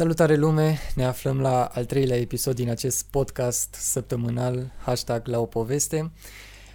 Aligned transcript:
Salutare 0.00 0.36
lume! 0.36 0.78
Ne 0.94 1.04
aflăm 1.04 1.40
la 1.40 1.64
al 1.64 1.84
treilea 1.84 2.16
episod 2.16 2.54
din 2.54 2.70
acest 2.70 3.06
podcast 3.10 3.74
săptămânal 3.74 4.72
hashtag 4.84 5.26
la 5.26 5.38
o 5.38 5.44
poveste. 5.44 6.10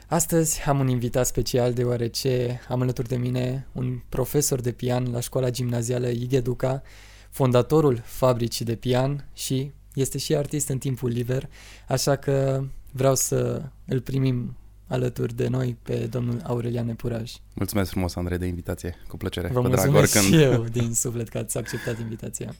Astăzi 0.08 0.62
am 0.66 0.80
un 0.80 0.88
invitat 0.88 1.26
special 1.26 1.74
deoarece 1.74 2.62
am 2.70 2.82
alături 2.82 3.08
de 3.08 3.16
mine 3.16 3.68
un 3.72 4.00
profesor 4.10 4.62
de 4.62 4.72
pian 4.72 5.12
la 5.12 5.20
școala 5.20 5.50
gimnazială 5.50 6.08
Igheduca, 6.08 6.82
fondatorul 7.30 8.02
fabricii 8.04 8.66
de 8.66 8.76
pian 8.76 9.28
și 9.34 9.72
este 9.94 10.18
și 10.18 10.36
artist 10.36 10.70
în 10.70 10.78
timpul 10.78 11.10
liber, 11.10 11.50
așa 11.88 12.16
că 12.16 12.64
vreau 12.92 13.16
să 13.16 13.62
îl 13.86 14.02
primim 14.02 14.58
alături 14.88 15.36
de 15.36 15.48
noi 15.48 15.78
pe 15.82 15.96
domnul 15.96 16.42
Aurelian 16.44 16.86
Nepuraj. 16.86 17.34
Mulțumesc 17.54 17.90
frumos, 17.90 18.16
Andrei, 18.16 18.38
de 18.38 18.46
invitație. 18.46 18.96
Cu 19.08 19.18
plăcere. 19.18 19.48
Vă 19.48 19.62
cu 19.62 19.68
mulțumesc 19.68 20.12
drag, 20.12 20.24
și 20.24 20.42
eu 20.42 20.64
din 20.64 20.94
suflet 20.94 21.30
că 21.30 21.38
ați 21.38 21.58
acceptat 21.58 22.00
invitația. 22.00 22.56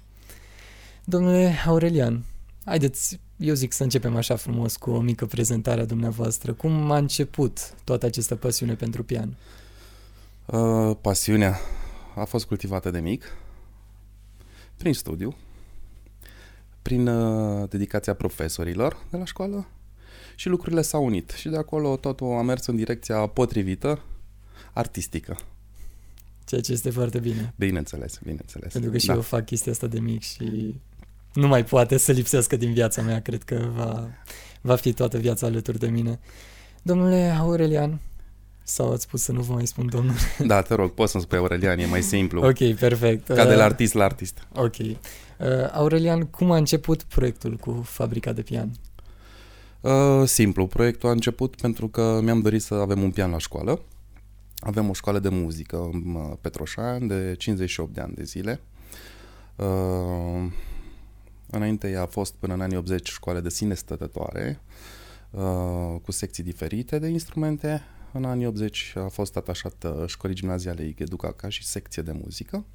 Domnule 1.08 1.56
Aurelian, 1.66 2.24
haideți, 2.64 3.20
eu 3.38 3.54
zic 3.54 3.74
să 3.74 3.84
începem 3.84 4.16
așa 4.16 4.36
frumos 4.36 4.76
cu 4.76 4.92
o 4.92 5.00
mică 5.00 5.26
prezentare 5.26 5.82
a 5.82 5.86
dumneavoastră. 5.86 6.54
Cum 6.54 6.92
a 6.92 6.98
început 6.98 7.74
toată 7.84 8.06
această 8.06 8.36
pasiune 8.36 8.76
pentru 8.76 9.04
pian? 9.04 9.36
Uh, 10.46 10.96
pasiunea 11.02 11.60
a 12.16 12.24
fost 12.24 12.46
cultivată 12.46 12.92
de 12.92 13.00
mic, 13.00 13.38
prin 14.78 14.94
studiu, 14.94 15.36
prin 16.82 17.08
uh, 17.08 17.70
dedicația 17.70 18.14
profesorilor 18.14 18.98
de 19.12 19.18
la 19.18 19.26
școală 19.26 19.68
și 20.36 20.48
lucrurile 20.48 20.82
s-au 20.82 21.06
unit. 21.06 21.30
Și 21.30 21.50
de 21.50 21.58
acolo 21.58 21.96
totul 21.96 22.38
a 22.38 22.42
mers 22.42 22.66
în 22.66 22.76
direcția 22.76 23.28
potrivită, 23.28 24.02
artistică. 24.74 25.38
Ceea 26.46 26.62
ce 26.62 26.72
este 26.72 26.90
foarte 26.90 27.20
bine. 27.20 27.54
Bineînțeles, 27.56 28.20
bineînțeles. 28.24 28.72
Pentru 28.74 28.92
că 28.92 28.98
și 28.98 29.06
da. 29.06 29.14
eu 29.14 29.22
fac 29.22 29.46
chestia 29.46 29.72
asta 29.72 29.88
de 29.88 30.00
mic 30.00 30.22
și 30.22 30.76
nu 31.36 31.48
mai 31.48 31.64
poate 31.64 31.98
să 31.98 32.12
lipsească 32.12 32.56
din 32.56 32.74
viața 32.74 33.02
mea. 33.02 33.22
Cred 33.22 33.44
că 33.44 33.70
va, 33.76 34.08
va 34.62 34.76
fi 34.76 34.94
toată 34.94 35.18
viața 35.18 35.48
alături 35.48 35.80
de 35.80 35.88
mine. 35.88 36.20
Domnule 36.82 37.36
Aurelian, 37.40 38.00
sau 38.64 38.92
ați 38.92 39.04
spus 39.04 39.22
să 39.22 39.32
nu 39.32 39.42
vă 39.42 39.54
mai 39.54 39.68
spun 39.68 39.90
domnul? 39.90 40.16
Da, 40.48 40.62
te 40.62 40.74
rog, 40.74 40.92
poți 40.92 41.12
să-mi 41.12 41.24
spui 41.24 41.38
Aurelian, 41.38 41.80
e 41.80 41.86
mai 41.86 42.02
simplu. 42.02 42.46
ok, 42.46 42.74
perfect. 42.74 43.28
Ca 43.28 43.46
de 43.46 43.54
la 43.54 43.56
Uh, 43.56 43.62
artist 43.62 43.94
la 43.94 44.04
artist. 44.04 44.48
Ok. 44.56 44.78
Uh, 44.78 44.98
Aurelian, 45.72 46.22
cum 46.26 46.52
a 46.52 46.58
început 46.58 47.04
proiectul 47.04 47.56
cu 47.56 47.82
fabrica 47.86 48.32
de 48.32 48.42
pian? 48.42 48.72
Uh, 49.82 50.24
simplu, 50.28 50.68
proiectul 50.68 51.10
a 51.10 51.12
început 51.12 51.56
pentru 51.62 51.88
că 51.88 52.20
mi-am 52.24 52.42
dorit 52.42 52.62
să 52.62 52.74
avem 52.74 53.02
un 53.04 53.12
pian 53.12 53.32
la 53.32 53.38
școală. 53.38 53.82
Avem 54.60 54.90
o 54.90 54.94
școală 54.94 55.20
de 55.20 55.30
muzică 55.30 55.90
în 55.92 56.16
uh, 56.16 56.38
Petroșan 56.42 57.08
de 57.08 57.36
58 57.38 57.94
de 57.94 58.02
ani 58.02 58.14
de 58.14 58.24
zile. 58.24 58.60
Uh, 59.56 60.52
înainte 61.56 61.90
ea 61.90 62.02
a 62.02 62.06
fost 62.06 62.34
până 62.34 62.54
în 62.54 62.62
anii 62.62 62.78
80 62.78 63.10
școală 63.10 63.40
de 63.40 63.50
sine 63.50 63.74
stătătoare, 63.74 64.62
uh, 65.32 65.96
cu 66.02 66.12
secții 66.12 66.44
diferite 66.44 67.00
de 67.00 67.08
instrumente. 67.08 67.82
În 68.12 68.26
anii 68.26 68.46
80 68.46 68.94
a 68.96 69.08
fost 69.08 69.38
atașată 69.38 70.06
școlii 70.08 70.36
gimnaziale 70.36 70.86
Igheduca 70.86 71.32
ca 71.32 71.50
și 71.50 71.66
secție 71.66 72.04
de 72.04 72.12
muzică. 72.24 72.66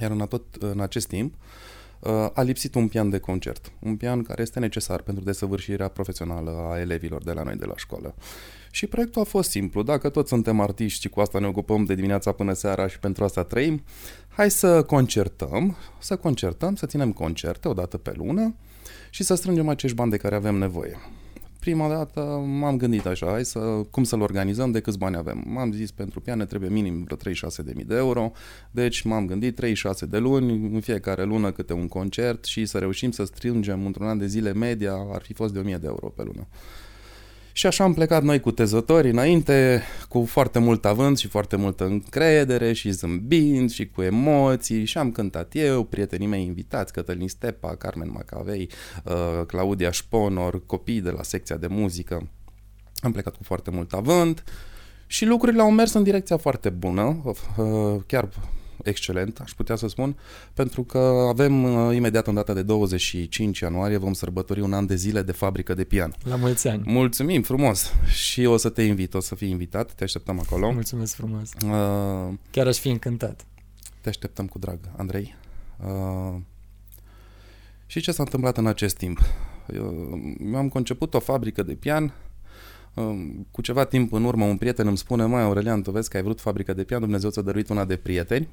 Iar 0.00 0.10
în, 0.10 0.26
tot, 0.28 0.54
în 0.54 0.80
acest 0.80 1.06
timp 1.06 1.34
uh, 2.00 2.30
a 2.32 2.42
lipsit 2.42 2.74
un 2.74 2.88
pian 2.88 3.10
de 3.10 3.18
concert, 3.18 3.72
un 3.80 3.96
pian 3.96 4.22
care 4.22 4.42
este 4.42 4.58
necesar 4.58 5.02
pentru 5.02 5.24
desăvârșirea 5.24 5.88
profesională 5.88 6.68
a 6.72 6.80
elevilor 6.80 7.22
de 7.22 7.32
la 7.32 7.42
noi 7.42 7.56
de 7.56 7.64
la 7.64 7.76
școală. 7.76 8.14
Și 8.70 8.86
proiectul 8.86 9.20
a 9.20 9.24
fost 9.24 9.50
simplu, 9.50 9.82
dacă 9.82 10.08
toți 10.08 10.28
suntem 10.28 10.60
artiști 10.60 11.00
și 11.00 11.08
cu 11.08 11.20
asta 11.20 11.38
ne 11.38 11.46
ocupăm 11.46 11.84
de 11.84 11.94
dimineața 11.94 12.32
până 12.32 12.52
seara 12.52 12.86
și 12.86 12.98
pentru 12.98 13.24
asta 13.24 13.42
trăim, 13.42 13.82
hai 14.36 14.50
să 14.50 14.82
concertăm, 14.82 15.76
să 15.98 16.16
concertăm, 16.16 16.74
să 16.74 16.86
ținem 16.86 17.12
concerte 17.12 17.68
o 17.68 17.72
dată 17.72 17.96
pe 17.96 18.12
lună 18.16 18.54
și 19.10 19.22
să 19.22 19.34
strângem 19.34 19.68
acești 19.68 19.96
bani 19.96 20.10
de 20.10 20.16
care 20.16 20.34
avem 20.34 20.54
nevoie. 20.54 20.96
Prima 21.60 21.88
dată 21.88 22.20
m-am 22.46 22.76
gândit 22.76 23.06
așa, 23.06 23.26
hai 23.26 23.44
să, 23.44 23.58
cum 23.90 24.04
să-l 24.04 24.20
organizăm, 24.20 24.70
de 24.70 24.80
câți 24.80 24.98
bani 24.98 25.16
avem. 25.16 25.44
M-am 25.46 25.72
zis, 25.72 25.90
pentru 25.90 26.20
pian 26.20 26.38
ne 26.38 26.46
trebuie 26.46 26.70
minim 26.70 27.02
vreo 27.02 27.16
36.000 27.16 27.86
de 27.86 27.94
euro, 27.94 28.32
deci 28.70 29.02
m-am 29.02 29.26
gândit 29.26 29.54
36 29.54 30.06
de 30.06 30.18
luni, 30.18 30.74
în 30.74 30.80
fiecare 30.80 31.24
lună 31.24 31.52
câte 31.52 31.72
un 31.72 31.88
concert 31.88 32.44
și 32.44 32.66
să 32.66 32.78
reușim 32.78 33.10
să 33.10 33.24
strângem 33.24 33.86
într-un 33.86 34.06
an 34.06 34.18
de 34.18 34.26
zile 34.26 34.52
media, 34.52 34.94
ar 35.12 35.22
fi 35.22 35.32
fost 35.32 35.52
de 35.52 35.58
1000 35.58 35.76
de 35.76 35.86
euro 35.86 36.08
pe 36.08 36.22
lună. 36.22 36.46
Și 37.56 37.66
așa 37.66 37.84
am 37.84 37.94
plecat 37.94 38.22
noi 38.22 38.40
cu 38.40 38.50
tezători 38.50 39.10
înainte, 39.10 39.82
cu 40.08 40.24
foarte 40.24 40.58
mult 40.58 40.84
avânt 40.84 41.18
și 41.18 41.28
foarte 41.28 41.56
multă 41.56 41.84
încredere 41.84 42.72
și 42.72 42.90
zâmbind 42.90 43.70
și 43.70 43.86
cu 43.86 44.02
emoții 44.02 44.84
și 44.84 44.98
am 44.98 45.10
cântat 45.10 45.52
eu, 45.52 45.84
prietenii 45.84 46.26
mei 46.26 46.44
invitați, 46.44 46.92
Cătălin 46.92 47.28
Stepa, 47.28 47.76
Carmen 47.76 48.10
Macavei, 48.12 48.70
uh, 49.04 49.46
Claudia 49.46 49.90
Șponor, 49.90 50.66
copii 50.66 51.00
de 51.00 51.10
la 51.10 51.22
secția 51.22 51.56
de 51.56 51.66
muzică. 51.66 52.28
Am 52.96 53.12
plecat 53.12 53.36
cu 53.36 53.42
foarte 53.42 53.70
mult 53.70 53.92
avânt 53.92 54.44
și 55.06 55.24
lucrurile 55.24 55.62
au 55.62 55.70
mers 55.70 55.92
în 55.92 56.02
direcția 56.02 56.36
foarte 56.36 56.68
bună, 56.68 57.22
uh, 57.24 58.00
chiar 58.06 58.28
excelent, 58.82 59.38
aș 59.40 59.52
putea 59.52 59.76
să 59.76 59.88
spun, 59.88 60.16
pentru 60.54 60.82
că 60.82 60.98
avem 61.28 61.64
uh, 61.64 61.94
imediat 61.94 62.26
în 62.26 62.34
data 62.34 62.52
de 62.52 62.62
25 62.62 63.58
ianuarie 63.58 63.96
vom 63.96 64.12
sărbători 64.12 64.60
un 64.60 64.72
an 64.72 64.86
de 64.86 64.94
zile 64.94 65.22
de 65.22 65.32
fabrică 65.32 65.74
de 65.74 65.84
pian. 65.84 66.14
La 66.22 66.36
mulți 66.36 66.68
ani. 66.68 66.82
Mulțumim 66.86 67.42
frumos 67.42 67.92
și 68.06 68.44
o 68.44 68.56
să 68.56 68.68
te 68.68 68.82
invit, 68.82 69.14
o 69.14 69.20
să 69.20 69.34
fii 69.34 69.50
invitat, 69.50 69.92
te 69.92 70.04
așteptăm 70.04 70.40
acolo. 70.40 70.72
Mulțumesc 70.72 71.14
frumos. 71.14 71.50
Uh, 71.64 72.34
Chiar 72.50 72.66
aș 72.66 72.76
fi 72.76 72.88
încântat. 72.88 73.46
te 74.00 74.08
așteptăm 74.08 74.46
cu 74.46 74.58
drag, 74.58 74.78
Andrei. 74.96 75.34
Uh, 75.86 76.40
și 77.86 78.00
ce 78.00 78.12
s-a 78.12 78.22
întâmplat 78.22 78.56
în 78.56 78.66
acest 78.66 78.96
timp? 78.96 79.18
Eu, 79.74 80.18
eu 80.44 80.56
am 80.56 80.68
conceput 80.68 81.14
o 81.14 81.20
fabrică 81.20 81.62
de 81.62 81.74
pian 81.74 82.04
uh, 82.04 82.12
cu 83.50 83.62
ceva 83.62 83.84
timp 83.84 84.12
în 84.12 84.24
urmă 84.24 84.44
un 84.44 84.56
prieten 84.56 84.86
îmi 84.86 84.96
spune 84.96 85.24
Mai 85.24 85.42
Aurelian, 85.42 85.82
tu 85.82 85.90
vezi 85.90 86.08
că 86.08 86.16
ai 86.16 86.22
vrut 86.22 86.40
fabrică 86.40 86.72
de 86.72 86.84
pian 86.84 87.00
Dumnezeu 87.00 87.30
ți-a 87.30 87.42
dăruit 87.42 87.68
una 87.68 87.84
de 87.84 87.96
prieteni. 87.96 88.48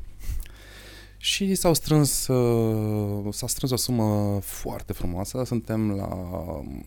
Și 1.18 1.56
s-au 1.56 1.74
strâns, 1.74 2.28
uh, 2.28 3.34
s-a 3.34 3.48
strâns 3.48 3.72
o 3.72 3.76
sumă 3.76 4.40
foarte 4.42 4.94
frumoasă. 4.94 5.44
Suntem 5.46 5.92
la 5.92 6.08
um, 6.16 6.86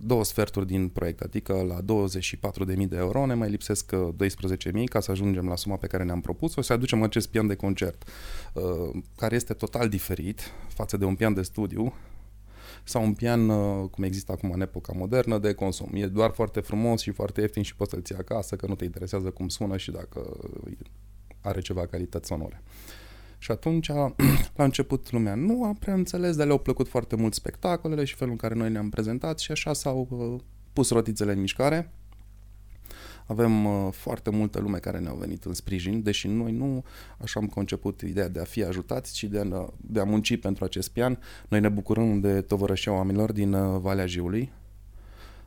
două 0.00 0.24
sferturi 0.24 0.66
din 0.66 0.88
proiect, 0.88 1.20
adică 1.20 1.52
la 1.52 1.78
24.000 2.76 2.88
de 2.88 2.96
euro, 2.96 3.26
ne 3.26 3.34
mai 3.34 3.50
lipsesc 3.50 3.92
uh, 4.16 4.28
12.000 4.82 4.84
ca 4.84 5.00
să 5.00 5.10
ajungem 5.10 5.46
la 5.46 5.56
suma 5.56 5.76
pe 5.76 5.86
care 5.86 6.04
ne-am 6.04 6.20
propus 6.20 6.56
o 6.56 6.60
să 6.60 6.72
aducem 6.72 7.02
acest 7.02 7.28
pian 7.28 7.46
de 7.46 7.54
concert, 7.54 8.08
uh, 8.52 9.02
care 9.16 9.34
este 9.34 9.52
total 9.52 9.88
diferit 9.88 10.40
față 10.68 10.96
de 10.96 11.04
un 11.04 11.14
pian 11.14 11.34
de 11.34 11.42
studiu 11.42 11.92
sau 12.84 13.02
un 13.02 13.12
pian, 13.12 13.48
uh, 13.48 13.88
cum 13.90 14.04
există 14.04 14.32
acum 14.32 14.50
în 14.50 14.60
epoca 14.60 14.92
modernă, 14.96 15.38
de 15.38 15.52
consum. 15.52 15.90
E 15.94 16.06
doar 16.06 16.30
foarte 16.30 16.60
frumos 16.60 17.00
și 17.00 17.10
foarte 17.10 17.40
ieftin 17.40 17.62
și 17.62 17.76
poți 17.76 17.90
să-l 17.90 18.02
ții 18.02 18.14
acasă, 18.14 18.56
că 18.56 18.66
nu 18.66 18.74
te 18.74 18.84
interesează 18.84 19.30
cum 19.30 19.48
sună 19.48 19.76
și 19.76 19.90
dacă 19.90 20.36
are 21.40 21.60
ceva 21.60 21.86
calități 21.86 22.28
sonore. 22.28 22.62
Și 23.38 23.50
atunci, 23.50 23.88
la 24.56 24.64
început, 24.64 25.10
lumea 25.10 25.34
nu 25.34 25.64
a 25.64 25.74
prea 25.78 25.94
înțeles, 25.94 26.36
dar 26.36 26.46
le-au 26.46 26.58
plăcut 26.58 26.88
foarte 26.88 27.16
mult 27.16 27.34
spectacolele 27.34 28.04
și 28.04 28.14
felul 28.14 28.32
în 28.32 28.38
care 28.38 28.54
noi 28.54 28.70
ne-am 28.70 28.88
prezentat 28.88 29.38
și 29.38 29.52
așa 29.52 29.72
s-au 29.72 30.08
uh, 30.10 30.40
pus 30.72 30.90
rotițele 30.90 31.32
în 31.32 31.40
mișcare. 31.40 31.92
Avem 33.30 33.64
uh, 33.64 33.88
foarte 33.92 34.30
multă 34.30 34.60
lume 34.60 34.78
care 34.78 34.98
ne-au 34.98 35.16
venit 35.16 35.44
în 35.44 35.54
sprijin, 35.54 36.02
deși 36.02 36.28
noi 36.28 36.52
nu 36.52 36.84
așa 37.18 37.40
am 37.40 37.46
conceput 37.46 38.00
ideea 38.00 38.28
de 38.28 38.40
a 38.40 38.44
fi 38.44 38.64
ajutați, 38.64 39.12
ci 39.12 39.24
de 39.24 39.38
a, 39.38 39.72
de 39.76 40.00
a 40.00 40.04
munci 40.04 40.40
pentru 40.40 40.64
acest 40.64 40.88
pian. 40.88 41.18
Noi 41.48 41.60
ne 41.60 41.68
bucurăm 41.68 42.20
de 42.20 42.40
tovărășia 42.40 42.92
oamenilor 42.92 43.32
din 43.32 43.52
uh, 43.52 43.80
Valea 43.80 44.06
Jiului. 44.06 44.52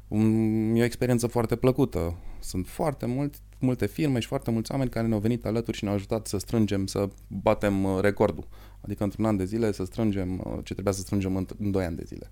Un, 0.08 0.76
e 0.76 0.82
o 0.82 0.84
experiență 0.84 1.28
foarte 1.28 1.56
plăcută. 1.56 2.16
Sunt 2.40 2.68
foarte 2.68 3.06
mult, 3.06 3.36
multe 3.60 3.86
firme 3.86 4.20
și 4.20 4.28
foarte 4.28 4.52
mulți 4.52 4.72
oameni 4.72 4.90
care 4.90 5.08
ne-au 5.08 5.20
venit 5.20 5.46
alături 5.46 5.78
și 5.78 5.84
ne-au 5.84 5.96
ajutat 5.96 6.28
să 6.28 6.38
strângem, 6.38 6.86
să 6.86 7.10
batem 7.28 7.84
uh, 7.84 8.00
recordul. 8.02 8.48
Adică 8.82 9.04
într-un 9.04 9.26
an 9.26 9.38
de 9.38 9.46
zile 9.46 9.72
să 9.72 9.84
strângem 9.84 10.38
uh, 10.38 10.58
ce 10.64 10.74
trebuia 10.74 10.94
să 10.94 11.02
strângem 11.02 11.36
în, 11.36 11.46
în 11.60 11.72
2 11.72 11.86
ani 11.86 11.96
de 11.96 12.04
zile. 12.06 12.32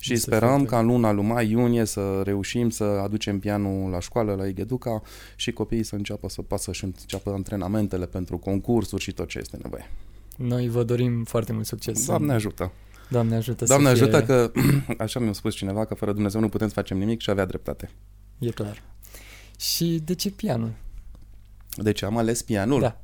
Și 0.00 0.12
Este 0.12 0.30
sperăm 0.30 0.48
foarte- 0.48 0.66
ca 0.66 0.78
în 0.78 0.86
luna 0.86 1.12
lui 1.12 1.24
mai, 1.24 1.50
iunie 1.50 1.84
să 1.84 2.20
reușim 2.24 2.70
să 2.70 2.84
aducem 2.84 3.38
pianul 3.38 3.90
la 3.90 4.00
școală, 4.00 4.34
la 4.34 4.46
Igheduca 4.46 5.02
și 5.36 5.52
copiii 5.52 5.82
să 5.82 5.94
înceapă 5.94 6.28
să 6.28 6.42
poată 6.42 6.62
să-și 6.62 6.84
înceapă 6.84 7.30
antrenamentele 7.30 8.06
pentru 8.06 8.38
concursuri 8.38 9.02
și 9.02 9.12
tot 9.12 9.28
ce 9.28 9.38
este 9.38 9.58
nevoie. 9.62 9.90
Noi 10.36 10.68
vă 10.68 10.82
dorim 10.82 11.24
foarte 11.24 11.52
mult 11.52 11.66
succes. 11.66 12.06
Doamne 12.06 12.32
ajută! 12.32 12.72
Doamne 13.10 13.34
ajută 13.36 13.64
Doamne 13.64 13.88
să 13.88 13.94
fie... 13.94 14.02
ajută 14.04 14.24
că, 14.24 14.52
așa 15.04 15.20
mi-a 15.20 15.32
spus 15.32 15.54
cineva, 15.54 15.84
că 15.84 15.94
fără 15.94 16.12
Dumnezeu 16.12 16.40
nu 16.40 16.48
putem 16.48 16.68
să 16.68 16.74
facem 16.74 16.98
nimic 16.98 17.20
și 17.20 17.30
avea 17.30 17.44
dreptate. 17.44 17.90
E 18.38 18.50
clar. 18.50 18.82
Și 19.58 20.02
de 20.04 20.14
ce 20.14 20.30
pianul? 20.30 20.72
De 21.76 21.92
ce 21.92 22.04
am 22.04 22.16
ales 22.16 22.42
pianul? 22.42 22.80
Da. 22.80 23.00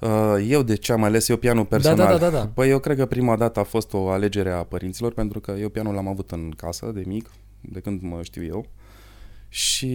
Uh, 0.00 0.46
Eu 0.48 0.62
de 0.62 0.74
ce 0.74 0.92
am 0.92 1.02
ales 1.02 1.28
eu 1.28 1.36
pianul 1.36 1.62
Da, 1.62 1.68
personal? 1.68 2.06
da, 2.06 2.12
da, 2.18 2.30
da, 2.30 2.38
da. 2.38 2.46
Păi 2.54 2.68
eu 2.70 2.78
cred 2.78 2.96
că 2.96 3.06
prima 3.06 3.36
dată 3.36 3.60
a 3.60 3.62
fost 3.62 3.92
o 3.92 4.08
alegere 4.08 4.50
a 4.50 4.62
părinților, 4.62 5.12
pentru 5.12 5.40
că 5.40 5.56
eu 5.60 5.68
pianul 5.68 5.94
l-am 5.94 6.08
avut 6.08 6.30
în 6.30 6.50
casă 6.56 6.90
de 6.94 7.02
mic, 7.06 7.30
de 7.60 7.80
când 7.80 8.02
mă 8.02 8.22
știu 8.22 8.44
eu. 8.44 8.66
Și 9.48 9.90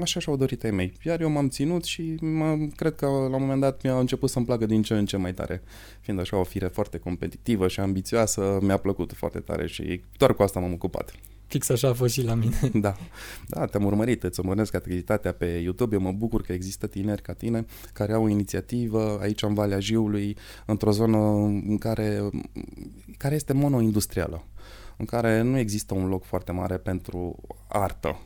așa 0.00 0.20
și-au 0.20 0.36
dorit 0.36 0.64
ai 0.64 0.70
mei. 0.70 0.92
Iar 1.02 1.20
eu 1.20 1.30
m-am 1.30 1.48
ținut 1.48 1.84
și 1.84 2.14
mă, 2.20 2.56
cred 2.76 2.94
că 2.94 3.06
la 3.06 3.36
un 3.36 3.40
moment 3.40 3.60
dat 3.60 3.82
mi-a 3.82 3.98
început 3.98 4.30
să-mi 4.30 4.44
placă 4.44 4.66
din 4.66 4.82
ce 4.82 4.94
în 4.94 5.06
ce 5.06 5.16
mai 5.16 5.32
tare. 5.34 5.62
Fiind 6.00 6.20
așa 6.20 6.36
o 6.36 6.44
fire 6.44 6.66
foarte 6.66 6.98
competitivă 6.98 7.68
și 7.68 7.80
ambițioasă, 7.80 8.58
mi-a 8.62 8.76
plăcut 8.76 9.12
foarte 9.12 9.38
tare 9.38 9.66
și 9.66 10.00
doar 10.16 10.34
cu 10.34 10.42
asta 10.42 10.60
m-am 10.60 10.72
ocupat. 10.72 11.12
Fix 11.48 11.68
așa 11.68 11.88
a 11.88 11.92
fost 11.92 12.12
și 12.12 12.22
la 12.22 12.34
mine. 12.34 12.56
Da, 12.80 12.96
da 13.46 13.66
te-am 13.66 13.84
urmărit, 13.84 14.22
îți 14.22 14.40
urmăresc 14.40 14.74
activitatea 14.74 15.32
pe 15.32 15.46
YouTube. 15.46 15.94
Eu 15.94 16.00
mă 16.00 16.12
bucur 16.12 16.42
că 16.42 16.52
există 16.52 16.86
tineri 16.86 17.22
ca 17.22 17.32
tine 17.32 17.64
care 17.92 18.12
au 18.12 18.24
o 18.24 18.28
inițiativă 18.28 19.18
aici 19.20 19.42
în 19.42 19.54
Valea 19.54 19.80
Jiului, 19.80 20.36
într-o 20.66 20.90
zonă 20.90 21.18
în 21.44 21.78
care, 21.78 22.28
care 23.16 23.34
este 23.34 23.52
monoindustrială, 23.52 24.44
în 24.96 25.04
care 25.04 25.42
nu 25.42 25.58
există 25.58 25.94
un 25.94 26.08
loc 26.08 26.24
foarte 26.24 26.52
mare 26.52 26.76
pentru 26.76 27.36
artă 27.68 28.18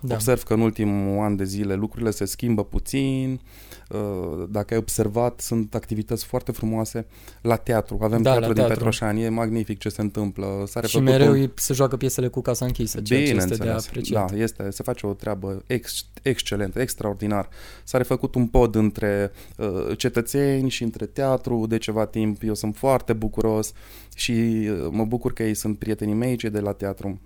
da. 0.00 0.14
Observ 0.14 0.42
că 0.42 0.54
în 0.54 0.60
ultimul 0.60 1.22
an 1.22 1.36
de 1.36 1.44
zile 1.44 1.74
lucrurile 1.74 2.10
se 2.10 2.24
schimbă 2.24 2.64
puțin. 2.64 3.40
Uh, 3.88 4.44
dacă 4.48 4.74
ai 4.74 4.80
observat, 4.80 5.40
sunt 5.40 5.74
activități 5.74 6.24
foarte 6.24 6.52
frumoase 6.52 7.06
la 7.42 7.56
teatru. 7.56 7.98
Avem 8.02 8.22
da, 8.22 8.30
teatru 8.30 8.52
din 8.52 8.54
teatru. 8.54 8.74
Petroșani, 8.74 9.22
e 9.22 9.28
magnific 9.28 9.78
ce 9.78 9.88
se 9.88 10.00
întâmplă. 10.00 10.64
S-a 10.66 10.82
și 10.82 10.98
mereu 10.98 11.32
un... 11.32 11.50
se 11.54 11.72
joacă 11.72 11.96
piesele 11.96 12.28
cu 12.28 12.40
casa 12.40 12.64
închisă, 12.64 13.00
ceea 13.00 13.20
Bine 13.20 13.32
ce 13.32 13.36
este 13.36 13.64
de 13.64 13.70
apreciat. 13.70 14.30
Da, 14.30 14.36
este, 14.36 14.70
se 14.70 14.82
face 14.82 15.06
o 15.06 15.12
treabă 15.12 15.62
ex, 15.66 16.06
excelentă, 16.22 16.80
extraordinar. 16.80 17.48
S-a 17.84 17.98
refăcut 17.98 18.34
un 18.34 18.46
pod 18.46 18.74
între 18.74 19.32
uh, 19.56 19.96
cetățeni 19.96 20.68
și 20.68 20.82
între 20.82 21.06
teatru 21.06 21.66
de 21.66 21.78
ceva 21.78 22.06
timp. 22.06 22.42
Eu 22.42 22.54
sunt 22.54 22.76
foarte 22.76 23.12
bucuros 23.12 23.72
și 24.14 24.32
uh, 24.70 24.88
mă 24.90 25.04
bucur 25.04 25.32
că 25.32 25.42
ei 25.42 25.54
sunt 25.54 25.78
prietenii 25.78 26.14
mei 26.14 26.36
cei 26.36 26.50
de 26.50 26.60
la 26.60 26.72
teatru 26.72 27.20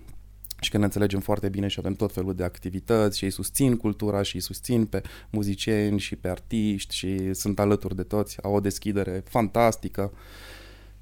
și 0.63 0.71
că 0.71 0.77
ne 0.77 0.83
înțelegem 0.83 1.19
foarte 1.19 1.49
bine 1.49 1.67
și 1.67 1.79
avem 1.79 1.93
tot 1.93 2.13
felul 2.13 2.35
de 2.35 2.43
activități 2.43 3.17
și 3.17 3.23
ei 3.23 3.31
susțin 3.31 3.77
cultura 3.77 4.21
și 4.21 4.35
îi 4.35 4.41
susțin 4.41 4.85
pe 4.85 5.01
muzicieni 5.29 5.99
și 5.99 6.15
pe 6.15 6.27
artiști 6.27 6.95
și 6.95 7.33
sunt 7.33 7.59
alături 7.59 7.95
de 7.95 8.03
toți, 8.03 8.43
au 8.43 8.53
o 8.53 8.59
deschidere 8.59 9.23
fantastică, 9.25 10.11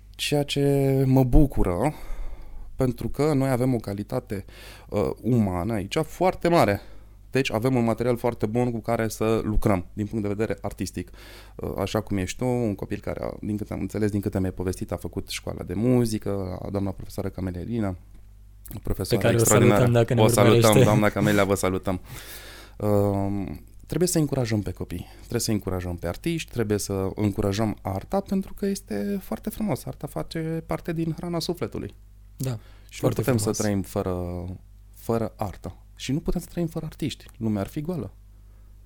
ceea 0.10 0.44
ce 0.44 1.04
mă 1.08 1.24
bucură 1.24 1.94
pentru 2.76 3.10
că 3.10 3.34
noi 3.34 3.50
avem 3.50 3.74
o 3.74 3.78
calitate 3.78 4.46
uh, 4.90 5.10
umană 5.22 5.74
aici 5.74 5.98
foarte 5.98 6.48
mare. 6.48 6.82
Deci 7.32 7.52
avem 7.52 7.76
un 7.76 7.84
material 7.84 8.18
foarte 8.18 8.46
bun 8.46 8.72
cu 8.72 8.80
care 8.80 9.08
să 9.08 9.42
lucrăm 9.44 9.86
din 9.94 10.06
punct 10.06 10.24
de 10.24 10.34
vedere 10.34 10.58
artistic. 10.62 11.12
Uh, 11.56 11.74
așa 11.78 12.02
cum 12.02 12.18
ești 12.18 12.38
tu, 12.38 12.46
un 12.46 12.76
copil 12.76 13.00
care, 13.00 13.34
din 13.40 13.58
câte 13.58 13.74
am 13.74 13.80
înțeles, 13.80 14.12
din 14.12 14.22
câte 14.22 14.40
mi-ai 14.40 14.52
povestit, 14.52 14.92
a 14.92 14.96
făcut 14.96 15.30
școala 15.30 15.64
de 15.64 15.74
muzică, 15.74 16.60
doamna 16.72 16.92
profesoară 16.92 17.30
Camelina, 17.30 17.96
profesoară 18.84 19.22
Pe 19.24 19.30
care 19.30 19.42
o 19.42 19.46
salutăm 19.46 19.92
dacă 19.92 20.14
ne 20.14 20.22
O 20.22 20.28
salutăm, 20.28 20.84
doamna 20.84 21.10
Camelia, 21.10 21.44
vă 21.44 21.56
salutăm. 21.56 22.02
Uh, 22.78 23.56
trebuie 23.86 24.08
să 24.08 24.18
încurajăm 24.18 24.62
pe 24.62 24.72
copii, 24.72 25.08
trebuie 25.20 25.42
să 25.42 25.52
încurajăm 25.52 25.96
pe 25.96 26.08
artiști, 26.08 26.52
trebuie 26.52 26.78
să 26.78 27.10
încurajăm 27.16 27.78
arta 27.82 28.20
pentru 28.20 28.54
că 28.54 28.66
este 28.66 29.20
foarte 29.22 29.50
frumos. 29.50 29.86
Arta 29.86 30.08
face 30.08 30.64
parte 30.66 30.94
din 30.94 31.14
hrana 31.18 31.40
sufletului. 31.40 31.96
Da. 32.38 32.60
Și 32.90 33.04
nu 33.04 33.10
putem 33.10 33.38
frumos. 33.38 33.58
să 33.58 33.64
trăim 33.64 33.82
fără, 33.82 34.46
fără 34.96 35.34
artă. 35.36 35.76
Și 35.96 36.12
nu 36.12 36.20
putem 36.20 36.42
să 36.42 36.48
trăim 36.50 36.68
fără 36.68 36.86
artiști. 36.86 37.26
Lumea 37.38 37.62
ar 37.62 37.68
fi 37.68 37.82
goală. 37.82 38.14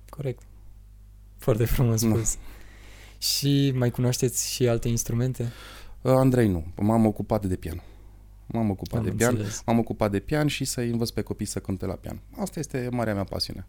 Corect. 0.08 0.42
Foarte 1.36 1.64
frumos 1.64 2.02
da. 2.02 2.08
spus. 2.08 2.36
Și 3.18 3.72
mai 3.74 3.90
cunoașteți 3.90 4.52
și 4.52 4.68
alte 4.68 4.88
instrumente? 4.88 5.52
Uh, 6.02 6.12
Andrei, 6.12 6.48
nu. 6.48 6.64
M-am 6.76 7.06
ocupat 7.06 7.44
de 7.44 7.56
pian. 7.56 7.82
M-am 8.46 8.70
ocupat 8.70 8.98
Am 8.98 9.04
de 9.04 9.10
pian, 9.10 9.38
m-am 9.66 9.78
ocupat 9.78 10.10
de 10.10 10.18
pian 10.18 10.46
și 10.46 10.64
să 10.64 10.80
învăț 10.80 11.10
pe 11.10 11.22
copii 11.22 11.46
să 11.46 11.58
cânte 11.58 11.86
la 11.86 11.94
pian. 11.94 12.20
Asta 12.36 12.58
este 12.58 12.88
marea 12.92 13.14
mea 13.14 13.24
pasiune. 13.24 13.66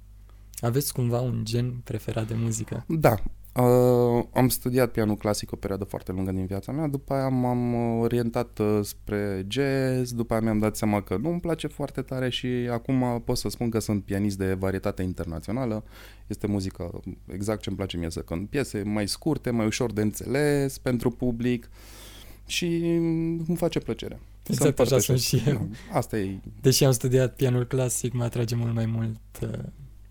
Aveți 0.59 0.93
cumva 0.93 1.19
un 1.19 1.41
gen 1.43 1.81
preferat 1.83 2.27
de 2.27 2.33
muzică? 2.37 2.85
Da. 2.87 3.15
Uh, 3.57 4.23
am 4.33 4.49
studiat 4.49 4.91
pianul 4.91 5.15
clasic 5.15 5.51
o 5.51 5.55
perioadă 5.55 5.83
foarte 5.83 6.11
lungă 6.11 6.31
din 6.31 6.45
viața 6.45 6.71
mea, 6.71 6.87
după 6.87 7.13
aia 7.13 7.27
m-am 7.27 7.73
orientat 7.99 8.59
uh, 8.59 8.79
spre 8.83 9.45
jazz, 9.47 10.11
după 10.11 10.33
aia 10.33 10.41
mi-am 10.41 10.59
dat 10.59 10.75
seama 10.75 11.01
că 11.01 11.17
nu 11.17 11.29
îmi 11.29 11.39
place 11.39 11.67
foarte 11.67 12.01
tare 12.01 12.29
și 12.29 12.47
acum 12.47 13.21
pot 13.25 13.37
să 13.37 13.49
spun 13.49 13.69
că 13.69 13.79
sunt 13.79 14.03
pianist 14.03 14.37
de 14.37 14.53
varietate 14.53 15.03
internațională. 15.03 15.83
Este 16.27 16.47
muzică 16.47 16.99
exact 17.25 17.61
ce 17.61 17.69
îmi 17.69 17.77
place 17.77 17.97
mie 17.97 18.09
să 18.09 18.19
cânt. 18.19 18.49
Piese 18.49 18.83
mai 18.85 19.07
scurte, 19.07 19.49
mai 19.49 19.65
ușor 19.65 19.91
de 19.91 20.01
înțeles 20.01 20.77
pentru 20.77 21.09
public 21.09 21.69
și 22.45 22.65
îmi 23.47 23.55
face 23.55 23.79
plăcere. 23.79 24.19
Exact 24.47 24.79
așa 24.79 24.99
sunt 24.99 25.19
și 25.19 25.43
eu. 25.47 25.69
Asta 25.91 26.17
e... 26.17 26.39
Deși 26.61 26.83
am 26.83 26.91
studiat 26.91 27.35
pianul 27.35 27.65
clasic, 27.65 28.13
mă 28.13 28.23
atrage 28.23 28.55
mult 28.55 28.73
mai 28.73 28.85
mult 28.85 29.19
uh, 29.41 29.49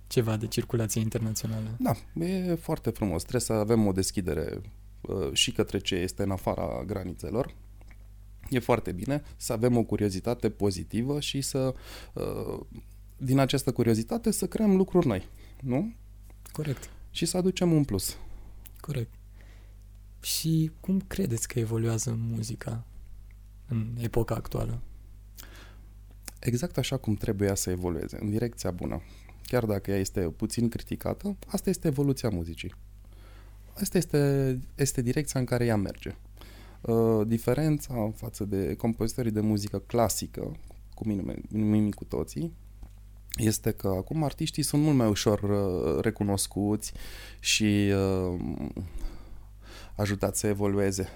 ceva 0.07 0.37
de 0.37 0.47
circulație 0.47 1.01
internațională. 1.01 1.77
Da, 1.79 2.25
e 2.25 2.55
foarte 2.55 2.91
frumos. 2.91 3.21
Trebuie 3.21 3.41
să 3.41 3.53
avem 3.53 3.87
o 3.87 3.93
deschidere 3.93 4.61
uh, 5.01 5.33
și 5.33 5.53
către 5.53 5.79
ce 5.79 5.95
este 5.95 6.23
în 6.23 6.31
afara 6.31 6.85
granițelor. 6.87 7.55
E 8.51 8.59
foarte 8.59 8.93
bine 8.93 9.23
să 9.37 9.53
avem 9.53 9.77
o 9.77 9.83
curiozitate 9.83 10.51
pozitivă 10.51 11.21
și 11.21 11.41
să, 11.41 11.75
uh, 12.13 12.61
din 13.17 13.39
această 13.39 13.73
curiozitate, 13.73 14.31
să 14.31 14.47
creăm 14.47 14.77
lucruri 14.77 15.07
noi, 15.07 15.29
nu? 15.63 15.95
Corect. 16.53 16.91
Și 17.11 17.27
să 17.27 17.37
aducem 17.37 17.73
un 17.73 17.85
plus. 17.85 18.17
Corect. 18.81 19.15
Și 20.21 20.71
cum 20.81 21.01
credeți 21.07 21.49
că 21.49 21.59
evoluează 21.59 22.19
muzica 22.31 22.85
în 23.69 23.97
epoca 24.01 24.35
actuală? 24.35 24.81
Exact 26.39 26.79
așa 26.79 26.97
cum 26.97 27.15
trebuia 27.15 27.55
să 27.55 27.71
evolueze, 27.71 28.19
în 28.21 28.31
direcția 28.31 28.71
bună. 28.71 29.03
Chiar 29.47 29.65
dacă 29.65 29.91
ea 29.91 29.99
este 29.99 30.21
puțin 30.21 30.69
criticată, 30.69 31.37
asta 31.47 31.71
este 31.71 31.87
evoluția 31.89 32.29
muzicii. 32.29 32.75
Asta 33.75 33.99
este, 33.99 34.61
este 34.75 35.03
direcția 35.03 35.41
în 35.41 35.47
care 35.47 35.65
ea 35.65 35.77
merge. 35.77 36.15
Uh, 36.81 37.27
diferența 37.27 38.13
față 38.15 38.45
de 38.45 38.75
compozitorii 38.75 39.31
de 39.31 39.41
muzică 39.41 39.79
clasică, 39.79 40.57
cum 40.95 41.37
numim 41.49 41.91
cu 41.91 42.05
toții, 42.05 42.53
este 43.37 43.71
că 43.71 43.89
acum 43.89 44.23
artiștii 44.25 44.63
sunt 44.63 44.83
mult 44.83 44.97
mai 44.97 45.09
ușor 45.09 45.41
uh, 45.41 46.03
recunoscuți 46.03 46.93
și 47.41 47.93
uh, 47.95 48.41
ajutați 49.97 50.41
să 50.41 50.47
evolueze 50.47 51.09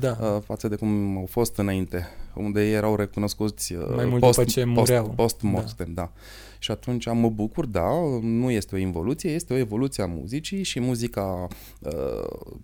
da. 0.00 0.18
Uh, 0.20 0.42
față 0.42 0.68
de 0.68 0.76
cum 0.76 1.16
au 1.16 1.26
fost 1.26 1.56
înainte, 1.56 2.06
unde 2.34 2.66
ei 2.66 2.72
erau 2.72 2.96
recunoscuți 2.96 3.72
uh, 3.72 3.92
Mai 3.94 4.04
mult 4.04 4.20
post, 4.20 4.38
după 4.38 4.50
ce 4.50 4.64
mureau. 4.64 5.04
Post, 5.04 5.16
post-mortem, 5.16 5.92
da. 5.94 6.02
da. 6.02 6.12
Și 6.58 6.70
atunci 6.70 7.06
mă 7.06 7.28
bucur, 7.28 7.66
da, 7.66 7.88
nu 8.20 8.50
este 8.50 8.74
o 8.74 8.78
involuție, 8.78 9.30
este 9.30 9.52
o 9.52 9.56
evoluție 9.56 10.02
a 10.02 10.06
muzicii 10.06 10.62
și 10.62 10.80
muzica 10.80 11.46
uh, 11.80 12.56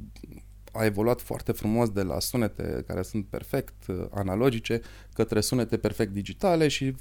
a 0.73 0.85
evoluat 0.85 1.21
foarte 1.21 1.53
frumos 1.53 1.91
de 1.91 2.03
la 2.03 2.21
sunete 2.21 2.85
care 2.87 3.03
sunt 3.03 3.27
perfect 3.27 3.87
uh, 3.87 4.05
analogice 4.11 4.81
către 5.13 5.41
sunete 5.41 5.77
perfect 5.77 6.13
digitale 6.13 6.69
și 6.69 6.95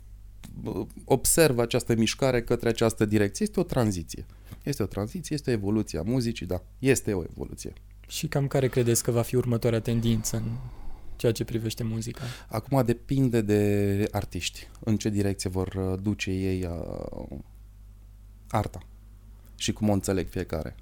observ 1.06 1.60
această 1.60 1.96
mișcare 1.96 2.44
către 2.44 2.70
această 2.70 3.06
direcție. 3.06 3.46
Este 3.46 3.60
o 3.60 3.64
tranziție. 3.64 4.26
Este 4.64 4.84
o 4.84 4.86
tranziție, 4.86 5.36
este 5.36 5.50
o 5.50 5.54
evoluție 5.54 6.00
a 6.00 6.02
muzicii, 6.02 6.46
da, 6.46 6.64
este 6.80 7.14
o 7.14 7.24
evoluție. 7.30 7.74
Și 8.12 8.28
cam 8.28 8.48
care 8.48 8.68
credeți 8.68 9.04
că 9.04 9.12
va 9.12 9.22
fi 9.22 9.36
următoarea 9.36 9.80
tendință 9.80 10.38
în 10.38 10.44
ceea 11.16 11.32
ce 11.32 11.44
privește 11.44 11.84
muzica? 11.84 12.22
Acum 12.48 12.86
depinde 12.86 13.42
de 13.42 14.08
artiști, 14.12 14.68
în 14.80 14.98
ce 14.98 15.10
direcție 15.10 15.50
vor 15.50 15.74
uh, 15.74 16.00
duce 16.02 16.32
ei 16.32 16.66
uh, 16.66 17.38
arta 18.50 18.80
și 19.56 19.74
cum 19.74 19.90
o 19.90 19.94
înțeleg 19.94 20.30
fiecare. 20.30 20.76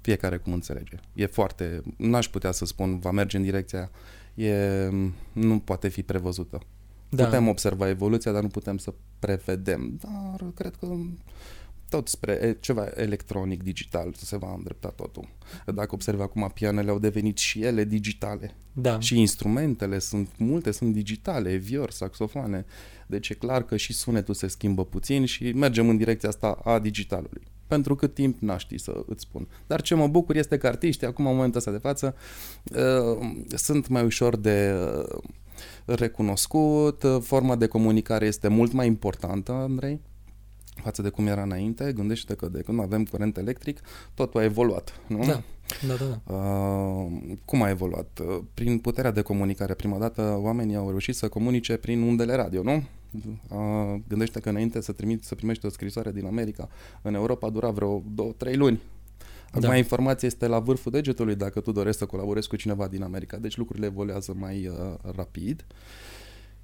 Fiecare 0.00 0.36
cum 0.36 0.52
înțelege. 0.52 0.96
E 1.14 1.26
foarte... 1.26 1.82
N-aș 1.96 2.28
putea 2.28 2.52
să 2.52 2.64
spun 2.64 2.98
va 2.98 3.10
merge 3.10 3.36
în 3.36 3.42
direcția 3.42 3.90
e, 4.34 4.88
nu 5.32 5.58
poate 5.58 5.88
fi 5.88 6.02
prevăzută. 6.02 6.60
Da. 7.08 7.24
Putem 7.24 7.48
observa 7.48 7.88
evoluția, 7.88 8.32
dar 8.32 8.42
nu 8.42 8.48
putem 8.48 8.78
să 8.78 8.94
prevedem. 9.18 10.00
Dar 10.00 10.50
cred 10.54 10.76
că 10.76 10.96
tot 11.88 12.08
spre 12.08 12.56
ceva 12.60 12.88
electronic, 12.94 13.62
digital, 13.62 14.12
se 14.16 14.36
va 14.36 14.54
îndrepta 14.56 14.88
totul. 14.88 15.28
Dacă 15.66 15.88
observi 15.90 16.22
acum, 16.22 16.50
pianele 16.54 16.90
au 16.90 16.98
devenit 16.98 17.36
și 17.38 17.62
ele 17.62 17.84
digitale. 17.84 18.54
Da. 18.72 19.00
Și 19.00 19.20
instrumentele 19.20 19.98
sunt, 19.98 20.28
multe 20.36 20.70
sunt 20.70 20.92
digitale, 20.92 21.54
vior, 21.54 21.90
saxofoane. 21.90 22.64
Deci 23.06 23.28
e 23.28 23.34
clar 23.34 23.62
că 23.64 23.76
și 23.76 23.92
sunetul 23.92 24.34
se 24.34 24.46
schimbă 24.46 24.84
puțin 24.84 25.24
și 25.24 25.52
mergem 25.52 25.88
în 25.88 25.96
direcția 25.96 26.28
asta 26.28 26.58
a 26.64 26.78
digitalului. 26.78 27.42
Pentru 27.66 27.94
cât 27.94 28.14
timp 28.14 28.38
n-aș 28.40 28.62
ști 28.62 28.78
să 28.78 29.04
îți 29.06 29.22
spun. 29.22 29.48
Dar 29.66 29.80
ce 29.80 29.94
mă 29.94 30.06
bucur 30.06 30.36
este 30.36 30.58
că 30.58 30.66
artiștii, 30.66 31.06
acum 31.06 31.26
în 31.26 31.34
momentul 31.34 31.58
ăsta 31.58 31.70
de 31.70 31.78
față, 31.78 32.16
uh, 32.64 33.30
sunt 33.54 33.88
mai 33.88 34.04
ușor 34.04 34.36
de 34.36 34.74
uh, 35.06 35.18
recunoscut, 35.84 37.04
forma 37.20 37.56
de 37.56 37.66
comunicare 37.66 38.26
este 38.26 38.48
mult 38.48 38.72
mai 38.72 38.86
importantă, 38.86 39.52
Andrei 39.52 40.00
față 40.82 41.02
de 41.02 41.08
cum 41.08 41.26
era 41.26 41.42
înainte, 41.42 41.92
gândește 41.92 42.34
că 42.34 42.48
de 42.48 42.60
când 42.60 42.80
avem 42.80 43.04
curent 43.04 43.36
electric, 43.36 43.80
totul 44.14 44.40
a 44.40 44.44
evoluat, 44.44 45.00
nu? 45.06 45.24
Da, 45.26 45.42
da, 45.86 45.94
da. 45.94 46.20
da. 46.26 46.34
Uh, 46.34 47.12
cum 47.44 47.62
a 47.62 47.68
evoluat? 47.68 48.20
Uh, 48.22 48.38
prin 48.54 48.78
puterea 48.78 49.10
de 49.10 49.22
comunicare. 49.22 49.74
Prima 49.74 49.98
dată 49.98 50.38
oamenii 50.40 50.76
au 50.76 50.88
reușit 50.88 51.14
să 51.14 51.28
comunice 51.28 51.76
prin 51.76 52.02
undele 52.02 52.34
radio, 52.34 52.62
nu? 52.62 52.82
Uh, 53.48 54.00
gândește 54.08 54.40
că 54.40 54.48
înainte 54.48 54.80
să, 54.80 54.92
trimit, 54.92 55.24
să 55.24 55.34
primești 55.34 55.66
o 55.66 55.68
scrisoare 55.68 56.12
din 56.12 56.26
America, 56.26 56.68
în 57.02 57.14
Europa 57.14 57.50
dura 57.50 57.70
vreo 57.70 58.02
2-3 58.50 58.54
luni. 58.54 58.80
Acum 59.50 59.68
da. 59.68 59.76
informația 59.76 60.28
este 60.28 60.46
la 60.46 60.58
vârful 60.58 60.92
degetului 60.92 61.34
dacă 61.34 61.60
tu 61.60 61.72
dorești 61.72 61.98
să 61.98 62.06
colaborezi 62.06 62.48
cu 62.48 62.56
cineva 62.56 62.86
din 62.86 63.02
America. 63.02 63.36
Deci 63.36 63.56
lucrurile 63.56 63.86
evoluează 63.86 64.34
mai 64.38 64.66
uh, 64.66 64.74
rapid. 65.16 65.66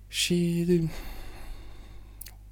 Și 0.08 0.66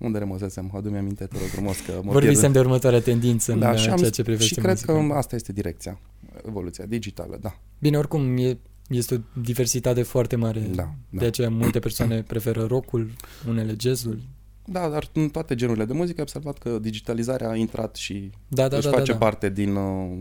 unde 0.02 0.18
rămăsesem? 0.18 0.70
Adu-mi 0.74 0.96
aminte, 0.96 1.24
te 1.26 1.38
rog 1.38 1.46
frumos 1.46 1.80
că 1.80 2.00
mă 2.04 2.12
Vorbisem 2.12 2.38
pierd. 2.40 2.52
de 2.52 2.58
următoarea 2.58 3.00
tendință 3.00 3.52
da, 3.52 3.70
în 3.70 3.76
și 3.76 3.82
ceea 3.94 4.10
ce 4.10 4.22
privește 4.22 4.46
Și 4.46 4.54
cred 4.54 4.70
muzica. 4.70 4.92
că 5.08 5.12
asta 5.14 5.34
este 5.34 5.52
direcția, 5.52 6.00
evoluția 6.46 6.84
digitală, 6.86 7.38
da. 7.40 7.58
Bine, 7.78 7.96
oricum, 7.98 8.36
e, 8.36 8.58
este 8.88 9.14
o 9.14 9.40
diversitate 9.40 10.02
foarte 10.02 10.36
mare. 10.36 10.60
Da, 10.60 10.94
De 11.10 11.18
da. 11.18 11.26
aceea 11.26 11.50
multe 11.50 11.78
persoane 11.78 12.22
preferă 12.32 12.64
rockul, 12.64 13.10
unele 13.48 13.74
jazzul. 13.80 14.20
Da, 14.64 14.88
dar 14.88 15.08
în 15.12 15.28
toate 15.28 15.54
genurile 15.54 15.84
de 15.84 15.92
muzică 15.92 16.14
ai 16.16 16.22
observat 16.22 16.58
că 16.58 16.78
digitalizarea 16.80 17.48
a 17.48 17.56
intrat 17.56 17.96
și 17.96 18.30
Da, 18.48 18.68
da, 18.68 18.76
își 18.76 18.84
da, 18.84 18.90
da, 18.92 18.96
face 18.98 19.12
da. 19.12 19.18
parte 19.18 19.50
din... 19.50 19.74
Uh, 19.74 20.18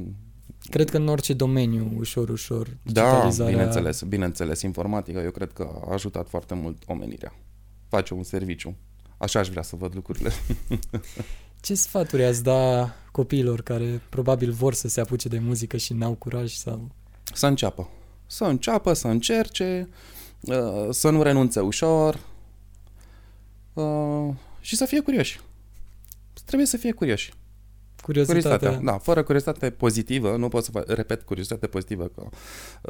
Cred 0.70 0.90
că 0.90 0.98
în 0.98 1.08
orice 1.08 1.34
domeniu, 1.34 1.92
ușor, 1.98 2.30
ușor, 2.30 2.68
da, 2.84 3.02
digitalizarea... 3.02 3.52
bineînțeles, 3.52 4.02
bineînțeles, 4.02 4.62
informatica 4.62 5.22
eu 5.24 5.32
cred 5.32 5.52
că 5.52 5.70
a 5.86 5.94
ajutat 5.94 6.28
foarte 6.30 6.54
mult 6.54 6.84
omenirea. 6.88 7.34
Face 7.88 8.14
un 8.14 8.24
serviciu. 8.24 8.76
Așa 9.22 9.40
aș 9.40 9.50
vrea 9.50 9.62
să 9.62 9.76
văd 9.76 9.96
lucrurile. 9.96 10.32
Ce 11.62 11.76
sfaturi 11.76 12.24
ați 12.24 12.44
da 12.44 12.94
copiilor 13.12 13.62
care 13.62 14.02
probabil 14.10 14.52
vor 14.52 14.74
să 14.74 14.88
se 14.88 15.02
apuce 15.02 15.28
de 15.28 15.40
muzică 15.40 15.78
și 15.78 15.94
n-au 15.94 16.14
curaj 16.14 16.52
sau... 16.54 16.90
Să 17.34 17.48
înceapă. 17.48 17.90
Să 18.26 18.44
înceapă, 18.44 18.94
să 18.94 19.08
încerce, 19.08 19.90
uh, 20.42 20.88
să 20.90 21.10
nu 21.10 21.22
renunțe 21.22 21.60
ușor 21.60 22.20
uh, 23.74 24.34
și 24.60 24.76
să 24.76 24.86
fie 24.86 25.00
curioși. 25.00 25.40
Trebuie 26.46 26.68
să 26.68 26.78
fie 26.78 26.92
curioși. 26.92 27.34
Curiozitatea. 28.02 28.58
Curiozitatea, 28.58 28.92
da, 28.92 28.98
fără 28.98 29.24
curiozitate 29.24 29.70
pozitivă, 29.70 30.36
nu 30.38 30.48
poți 30.48 30.66
să 30.66 30.72
faci, 30.72 30.88
repet, 30.88 31.22
curiozitate 31.22 31.68
pozitivă, 31.68 32.08
că 32.08 32.24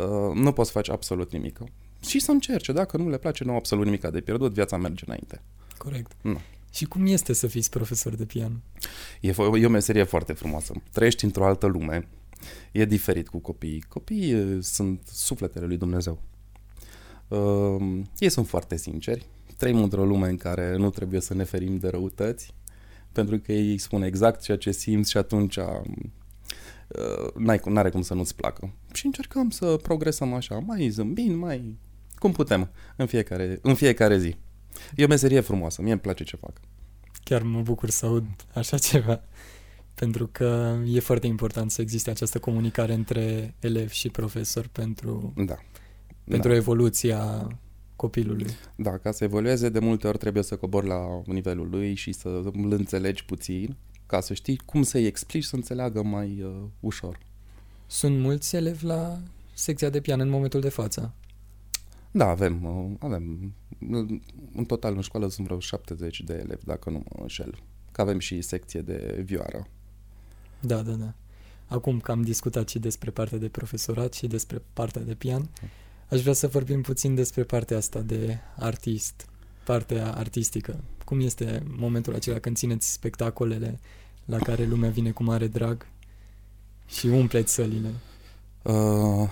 uh, 0.03 0.35
nu 0.35 0.51
poți 0.51 0.67
să 0.67 0.73
faci 0.73 0.89
absolut 0.89 1.31
nimic. 1.31 1.59
Și 2.05 2.19
să 2.19 2.31
încerce, 2.31 2.71
dacă 2.71 2.97
nu 2.97 3.09
le 3.09 3.17
place, 3.17 3.43
nu 3.43 3.51
au 3.51 3.57
absolut 3.57 3.85
nimic 3.85 4.07
de 4.07 4.21
pierdut, 4.21 4.53
viața 4.53 4.77
merge 4.77 5.03
înainte. 5.05 5.41
Corect. 5.77 6.11
Nu. 6.21 6.39
Și 6.73 6.85
cum 6.85 7.05
este 7.05 7.33
să 7.33 7.47
fiți 7.47 7.69
profesor 7.69 8.15
de 8.15 8.25
pian? 8.25 8.61
E, 9.21 9.31
fo- 9.31 9.59
e 9.61 9.65
o 9.65 9.69
meserie 9.69 10.03
foarte 10.03 10.33
frumoasă. 10.33 10.73
Trăiești 10.91 11.23
într-o 11.25 11.45
altă 11.45 11.65
lume, 11.65 12.07
e 12.71 12.85
diferit 12.85 13.29
cu 13.29 13.37
copiii. 13.37 13.81
Copiii 13.87 14.33
uh, 14.33 14.57
sunt 14.61 15.01
sufletele 15.07 15.65
lui 15.65 15.77
Dumnezeu. 15.77 16.21
Uh, 17.27 17.99
ei 18.17 18.29
sunt 18.29 18.47
foarte 18.47 18.77
sinceri, 18.77 19.25
trăim 19.57 19.83
într-o 19.83 20.05
lume 20.05 20.27
în 20.29 20.37
care 20.37 20.75
nu 20.75 20.89
trebuie 20.89 21.21
să 21.21 21.33
ne 21.33 21.43
ferim 21.43 21.77
de 21.77 21.87
răutăți, 21.87 22.53
pentru 23.11 23.37
că 23.39 23.51
ei 23.51 23.77
spun 23.77 24.01
exact 24.01 24.41
ceea 24.41 24.57
ce 24.57 24.71
simți 24.71 25.09
și 25.09 25.17
atunci 25.17 25.55
uh, 25.55 25.81
n-ai, 27.35 27.59
cum- 27.59 27.73
n-are 27.73 27.89
cum 27.89 28.01
să 28.01 28.13
nu-ți 28.13 28.35
placă. 28.35 28.73
Și 28.93 29.05
încercăm 29.05 29.49
să 29.49 29.75
progresăm 29.81 30.33
așa, 30.33 30.59
mai 30.59 30.89
zâmbind, 30.89 31.35
mai... 31.35 31.77
cum 32.15 32.31
putem, 32.31 32.71
în 32.95 33.05
fiecare, 33.05 33.59
în 33.61 33.75
fiecare 33.75 34.17
zi. 34.17 34.35
E 34.95 35.03
o 35.03 35.07
meserie 35.07 35.39
frumoasă, 35.39 35.81
mie 35.81 35.91
îmi 35.91 36.01
place 36.01 36.23
ce 36.23 36.35
fac. 36.35 36.53
Chiar 37.23 37.41
mă 37.41 37.61
bucur 37.61 37.89
să 37.89 38.05
aud 38.05 38.25
așa 38.53 38.77
ceva. 38.77 39.21
Pentru 39.95 40.27
că 40.31 40.77
e 40.87 40.99
foarte 40.99 41.27
important 41.27 41.71
să 41.71 41.81
existe 41.81 42.09
această 42.09 42.39
comunicare 42.39 42.93
între 42.93 43.55
elevi 43.59 43.93
și 43.93 44.09
profesor 44.09 44.67
pentru, 44.67 45.33
Da. 45.45 45.57
pentru 46.23 46.49
da. 46.49 46.55
evoluția 46.55 47.47
copilului. 47.95 48.47
Da, 48.75 48.97
ca 48.97 49.11
să 49.11 49.23
evolueze, 49.23 49.69
de 49.69 49.79
multe 49.79 50.07
ori 50.07 50.17
trebuie 50.17 50.43
să 50.43 50.55
cobori 50.55 50.87
la 50.87 51.21
nivelul 51.25 51.69
lui 51.69 51.95
și 51.95 52.11
să 52.11 52.27
îl 52.53 52.71
înțelegi 52.71 53.25
puțin, 53.25 53.75
ca 54.05 54.19
să 54.19 54.33
știi 54.33 54.57
cum 54.57 54.83
să-i 54.83 55.05
explici 55.05 55.43
să 55.43 55.55
înțeleagă 55.55 56.03
mai 56.03 56.41
uh, 56.43 56.51
ușor. 56.79 57.17
Sunt 57.85 58.19
mulți 58.19 58.55
elevi 58.55 58.85
la 58.85 59.19
secția 59.53 59.89
de 59.89 60.01
pian 60.01 60.19
în 60.19 60.29
momentul 60.29 60.59
de 60.59 60.69
față. 60.69 61.13
Da, 62.11 62.27
avem, 62.27 62.63
uh, 62.63 62.95
avem. 62.99 63.53
În 64.55 64.65
total 64.67 64.95
în 64.95 65.01
școală 65.01 65.29
sunt 65.29 65.47
vreo 65.47 65.59
70 65.59 66.21
de 66.21 66.33
elevi, 66.33 66.65
dacă 66.65 66.89
nu 66.89 67.03
mă 67.09 67.21
înșel. 67.21 67.57
Că 67.91 68.01
avem 68.01 68.19
și 68.19 68.41
secție 68.41 68.81
de 68.81 69.21
vioară. 69.25 69.67
Da, 70.59 70.81
da, 70.81 70.91
da. 70.91 71.13
Acum 71.67 71.99
că 71.99 72.11
am 72.11 72.21
discutat 72.21 72.69
și 72.69 72.79
despre 72.79 73.11
partea 73.11 73.37
de 73.37 73.47
profesorat 73.47 74.13
și 74.13 74.27
despre 74.27 74.61
partea 74.73 75.01
de 75.01 75.13
pian, 75.13 75.49
aș 76.09 76.21
vrea 76.21 76.33
să 76.33 76.47
vorbim 76.47 76.81
puțin 76.81 77.15
despre 77.15 77.43
partea 77.43 77.77
asta 77.77 77.99
de 77.99 78.37
artist, 78.57 79.25
partea 79.65 80.13
artistică. 80.13 80.79
Cum 81.05 81.19
este 81.19 81.63
momentul 81.77 82.15
acela 82.15 82.39
când 82.39 82.57
țineți 82.57 82.91
spectacolele 82.91 83.79
la 84.25 84.37
care 84.37 84.65
lumea 84.65 84.89
vine 84.89 85.11
cu 85.11 85.23
mare 85.23 85.47
drag 85.47 85.87
și 86.87 87.07
umpleți 87.07 87.53
sălile? 87.53 87.89
Uh, 88.63 89.29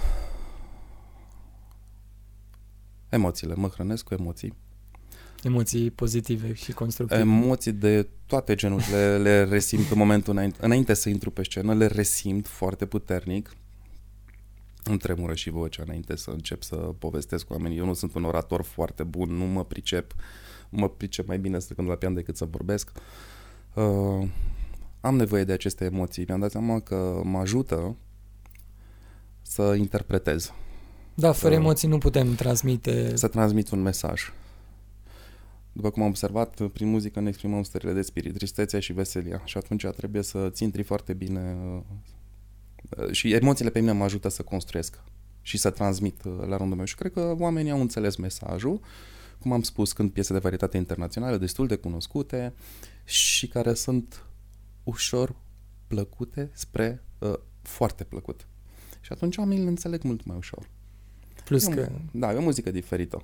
emoțiile, 3.10 3.54
mă 3.54 3.68
hrănesc 3.68 4.04
cu 4.04 4.14
emoții. 4.14 4.54
Emoții 5.44 5.92
pozitive 5.92 6.54
și 6.54 6.72
constructive. 6.72 7.22
Emoții 7.22 7.72
de 7.72 8.08
toate 8.26 8.56
genurile 8.56 9.18
le 9.28 9.44
resimt 9.44 9.90
în 9.92 9.98
momentul 9.98 10.34
înainte, 10.34 10.58
înainte 10.62 10.94
să 10.94 11.10
intru 11.10 11.32
pe 11.32 11.44
scenă, 11.44 11.74
le 11.74 11.86
resimt 11.86 12.48
foarte 12.48 12.86
puternic. 12.86 13.56
Îmi 14.84 14.98
tremură 14.98 15.34
și 15.34 15.50
vocea 15.50 15.84
înainte 15.86 16.16
să 16.16 16.30
încep 16.30 16.64
să 16.64 16.76
povestesc 16.76 17.46
cu 17.46 17.54
oamenii. 17.54 17.78
Eu 17.78 17.86
nu 17.86 17.94
sunt 17.94 18.16
un 18.16 18.24
orator 18.24 18.64
foarte 18.64 19.04
bun, 19.04 19.30
nu 19.30 19.46
mă 19.46 19.66
pricep. 19.66 20.14
Mă 20.70 20.90
pricep 20.90 21.28
mai 21.28 21.40
bine 21.40 21.60
să 21.60 21.74
cânt 21.74 21.88
la 21.88 21.96
pian 21.96 22.14
decât 22.14 22.38
să 22.38 22.46
vorbesc. 22.46 22.92
Uh, 23.74 24.28
am 25.02 25.16
nevoie 25.16 25.44
de 25.44 25.52
aceste 25.52 25.86
emoții. 25.86 26.24
Mi-am 26.28 26.40
dat 26.40 26.52
seama 26.52 26.80
că 26.80 27.22
mă 27.24 27.38
ajută 27.38 27.96
să 29.42 29.76
interpretez, 29.78 30.54
Da, 31.20 31.32
fără 31.32 31.54
Uh, 31.54 31.60
emoții 31.60 31.88
nu 31.88 31.98
putem 31.98 32.36
transmite... 32.36 33.16
să 33.16 33.28
transmit 33.28 33.70
un 33.70 33.82
mesaj. 33.82 34.22
După 35.72 35.90
cum 35.90 36.02
am 36.02 36.10
observat, 36.10 36.68
prin 36.68 36.90
muzică 36.90 37.20
ne 37.20 37.28
exprimăm 37.28 37.64
stările 37.64 37.94
de 37.94 38.02
spirit, 38.02 38.34
tristețea 38.34 38.80
și 38.80 38.94
veselia 38.94 39.42
și 39.46 39.58
atunci 39.58 39.86
trebuie 39.86 40.22
să 40.22 40.50
ți 40.50 40.64
intri 40.64 40.84
foarte 40.84 41.14
bine 41.14 41.58
uh, 42.98 43.12
și 43.12 43.34
emoțiile 43.34 43.70
pe 43.70 43.80
mine 43.80 43.92
mă 43.92 44.04
ajută 44.04 44.30
să 44.30 44.42
construiesc 44.42 45.02
și 45.42 45.58
să 45.58 45.70
transmit 45.70 46.24
uh, 46.24 46.34
la 46.48 46.58
rândul 46.58 46.78
meu 46.78 46.86
și 46.86 46.96
cred 46.96 47.12
că 47.12 47.36
oamenii 47.40 47.72
au 47.72 47.82
înțeles 47.82 48.16
mesajul, 48.16 48.80
cum 49.40 49.52
am 49.52 49.62
spus, 49.62 49.94
când 49.94 50.12
piese 50.12 50.34
de 50.34 50.40
varietate 50.40 50.78
internaționale 50.78 51.38
destul 51.38 51.68
de 51.68 51.76
cunoscute 51.76 52.54
și 53.04 53.48
care 53.48 53.74
sunt 53.74 54.26
ușor 54.84 55.36
plăcute 55.88 56.50
spre 56.54 57.04
uh, 57.20 57.34
foarte 57.62 58.04
plăcut. 58.04 58.48
Și 59.02 59.12
atunci 59.12 59.38
oamenii 59.38 59.64
le 59.64 59.70
înțeleg 59.70 60.04
mult 60.04 60.26
mai 60.26 60.38
ușor. 60.38 60.70
Plus 61.50 61.64
E 61.66 61.68
o- 61.68 61.74
că 61.76 61.90
Da, 62.12 62.34
e 62.34 62.36
o 62.36 62.42
muzică 62.42 62.72
diferită. 62.72 63.24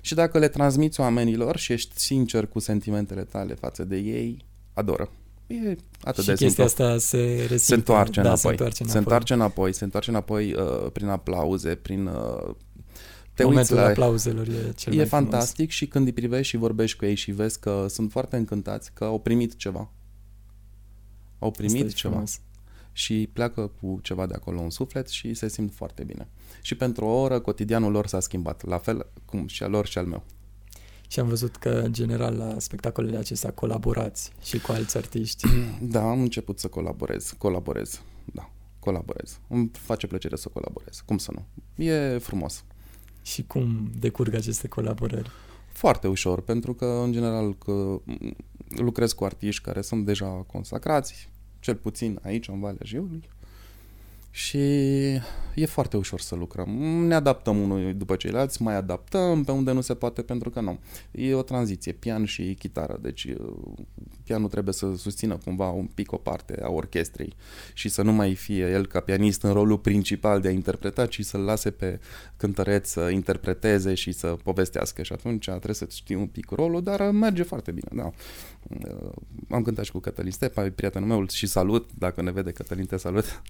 Și 0.00 0.14
dacă 0.14 0.38
le 0.38 0.48
transmiți 0.48 1.00
oamenilor 1.00 1.56
și 1.56 1.72
ești 1.72 2.00
sincer 2.00 2.46
cu 2.46 2.58
sentimentele 2.58 3.22
tale 3.22 3.54
față 3.54 3.84
de 3.84 3.96
ei, 3.96 4.44
adoră. 4.72 5.10
E 5.46 5.76
atât 6.02 6.22
și 6.22 6.28
de 6.28 6.34
chestia 6.34 6.66
simplu. 6.66 6.84
asta 6.84 6.98
se 6.98 7.18
resimte. 7.38 7.56
Se 7.56 7.74
întoarce 7.74 8.20
da, 8.20 8.28
înapoi. 8.28 8.40
Se 8.42 8.48
întoarce 8.48 8.82
înapoi. 8.82 8.92
Se 8.92 8.98
întoarce 8.98 9.32
înapoi, 9.34 9.72
se 9.72 9.84
întoarce 9.84 10.10
înapoi 10.10 10.54
uh, 10.54 10.90
prin 10.92 11.08
aplauze, 11.08 11.74
prin... 11.74 12.06
Uh, 12.06 12.54
te 13.34 13.42
uiți 13.44 13.54
Momentul 13.54 13.76
la... 13.76 13.86
aplauzelor 13.86 14.46
e 14.48 14.72
cel 14.76 14.92
E 14.92 14.96
mai 14.96 15.06
fantastic 15.06 15.70
și 15.70 15.86
când 15.86 16.06
îi 16.06 16.12
privești 16.12 16.48
și 16.48 16.56
vorbești 16.56 16.96
cu 16.98 17.04
ei 17.04 17.14
și 17.14 17.30
vezi 17.30 17.60
că 17.60 17.86
sunt 17.88 18.10
foarte 18.10 18.36
încântați 18.36 18.90
că 18.94 19.04
au 19.04 19.18
primit 19.20 19.56
ceva. 19.56 19.90
Au 21.38 21.50
frumos. 21.50 21.58
Asta 21.58 21.62
primit 21.62 21.86
e 21.86 21.94
ceva 21.94 22.12
frumos. 22.12 22.40
Și 22.96 23.28
pleacă 23.32 23.70
cu 23.80 23.98
ceva 24.02 24.26
de 24.26 24.34
acolo 24.34 24.60
în 24.60 24.70
suflet 24.70 25.08
și 25.08 25.34
se 25.34 25.48
simt 25.48 25.74
foarte 25.74 26.04
bine. 26.04 26.28
Și 26.62 26.74
pentru 26.74 27.04
o 27.04 27.20
oră 27.20 27.40
cotidianul 27.40 27.92
lor 27.92 28.06
s-a 28.06 28.20
schimbat, 28.20 28.64
la 28.64 28.78
fel 28.78 29.06
cum 29.24 29.46
și 29.46 29.62
al 29.62 29.70
lor 29.70 29.86
și 29.86 29.98
al 29.98 30.06
meu. 30.06 30.24
Și 31.08 31.20
am 31.20 31.28
văzut 31.28 31.56
că, 31.56 31.68
în 31.68 31.92
general, 31.92 32.36
la 32.36 32.58
spectacolele 32.58 33.16
acestea 33.16 33.52
colaborați 33.52 34.32
și 34.42 34.58
cu 34.60 34.72
alți 34.72 34.96
artiști. 34.96 35.46
Da, 35.80 36.10
am 36.10 36.20
început 36.20 36.58
să 36.58 36.68
colaborez, 36.68 37.34
colaborez, 37.38 38.02
da, 38.24 38.50
colaborez. 38.78 39.38
Îmi 39.48 39.70
face 39.72 40.06
plăcere 40.06 40.36
să 40.36 40.48
colaborez, 40.48 41.02
cum 41.06 41.18
să 41.18 41.32
nu? 41.34 41.44
E 41.84 42.18
frumos. 42.18 42.64
și 43.22 43.42
cum 43.42 43.90
decurg 43.98 44.34
aceste 44.34 44.68
colaborări? 44.68 45.30
Foarte 45.72 46.08
ușor, 46.08 46.40
pentru 46.40 46.74
că, 46.74 47.00
în 47.04 47.12
general, 47.12 47.54
că 47.54 48.00
m, 48.04 48.36
lucrez 48.68 49.12
cu 49.12 49.24
artiști 49.24 49.62
care 49.62 49.80
sunt 49.80 50.04
deja 50.04 50.26
consacrați, 50.26 51.28
cel 51.66 51.74
puțin 51.74 52.18
aici, 52.22 52.48
în 52.48 52.60
Valea 52.60 52.80
Jiului, 52.84 53.28
și 54.36 54.58
e 55.54 55.66
foarte 55.66 55.96
ușor 55.96 56.20
să 56.20 56.34
lucrăm. 56.34 56.68
Ne 57.06 57.14
adaptăm 57.14 57.62
unul 57.62 57.96
după 57.96 58.16
ceilalți, 58.16 58.62
mai 58.62 58.74
adaptăm 58.74 59.44
pe 59.44 59.50
unde 59.50 59.72
nu 59.72 59.80
se 59.80 59.94
poate 59.94 60.22
pentru 60.22 60.50
că 60.50 60.60
nu. 60.60 60.78
E 61.10 61.34
o 61.34 61.42
tranziție, 61.42 61.92
pian 61.92 62.24
și 62.24 62.56
chitară, 62.58 62.98
deci 63.02 63.24
uh, 63.24 63.36
pianul 64.24 64.48
trebuie 64.48 64.74
să 64.74 64.92
susțină 64.96 65.38
cumva 65.44 65.70
un 65.70 65.86
pic 65.86 66.12
o 66.12 66.16
parte 66.16 66.60
a 66.62 66.68
orchestrei 66.68 67.34
și 67.72 67.88
să 67.88 68.02
nu 68.02 68.12
mai 68.12 68.34
fie 68.34 68.70
el 68.70 68.86
ca 68.86 69.00
pianist 69.00 69.42
în 69.42 69.52
rolul 69.52 69.78
principal 69.78 70.40
de 70.40 70.48
a 70.48 70.50
interpreta, 70.50 71.06
ci 71.06 71.24
să-l 71.24 71.40
lase 71.40 71.70
pe 71.70 72.00
cântăreț 72.36 72.88
să 72.88 73.08
interpreteze 73.08 73.94
și 73.94 74.12
să 74.12 74.26
povestească 74.26 75.02
și 75.02 75.12
atunci 75.12 75.44
trebuie 75.44 75.74
să 75.74 75.86
știi 75.90 76.14
un 76.14 76.26
pic 76.26 76.50
rolul, 76.50 76.82
dar 76.82 77.10
merge 77.10 77.42
foarte 77.42 77.70
bine, 77.70 77.88
da. 77.92 78.10
Uh, 78.68 79.12
am 79.50 79.62
cântat 79.62 79.84
și 79.84 79.92
cu 79.92 79.98
Cătălin 79.98 80.30
Stepa, 80.30 80.70
prietenul 80.74 81.08
meu, 81.08 81.28
și 81.28 81.46
salut, 81.46 81.90
dacă 81.98 82.22
ne 82.22 82.30
vede 82.30 82.50
Cătălin, 82.50 82.86
te 82.86 82.96
salut. 82.96 83.42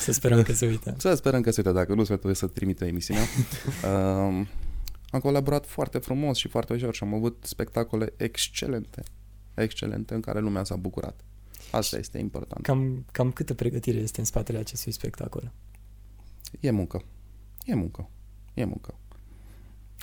Să 0.00 0.12
sperăm 0.12 0.33
că 0.42 0.52
se 0.52 0.66
uită. 0.66 0.94
Să 0.98 1.14
sperăm 1.14 1.40
că 1.40 1.50
se 1.50 1.62
uită, 1.64 1.72
dacă 1.72 1.94
nu 1.94 2.04
se 2.04 2.12
uită, 2.12 2.32
să 2.32 2.46
trimite 2.46 2.86
emisiunea. 2.86 3.22
uh, 3.84 4.46
am 5.10 5.20
colaborat 5.20 5.66
foarte 5.66 5.98
frumos 5.98 6.36
și 6.36 6.48
foarte 6.48 6.72
ușor 6.72 6.94
și 6.94 7.02
am 7.02 7.14
avut 7.14 7.44
spectacole 7.46 8.12
excelente, 8.16 9.02
excelente, 9.54 10.14
în 10.14 10.20
care 10.20 10.40
lumea 10.40 10.64
s-a 10.64 10.76
bucurat. 10.76 11.20
Asta 11.70 11.98
este 11.98 12.18
important. 12.18 12.64
Cam, 12.64 13.04
cam 13.12 13.30
câtă 13.30 13.54
pregătire 13.54 13.98
este 13.98 14.20
în 14.20 14.26
spatele 14.26 14.58
acestui 14.58 14.92
spectacol? 14.92 15.52
E 16.60 16.70
muncă. 16.70 17.04
E 17.64 17.74
muncă. 17.74 18.08
E 18.54 18.64
muncă. 18.64 18.94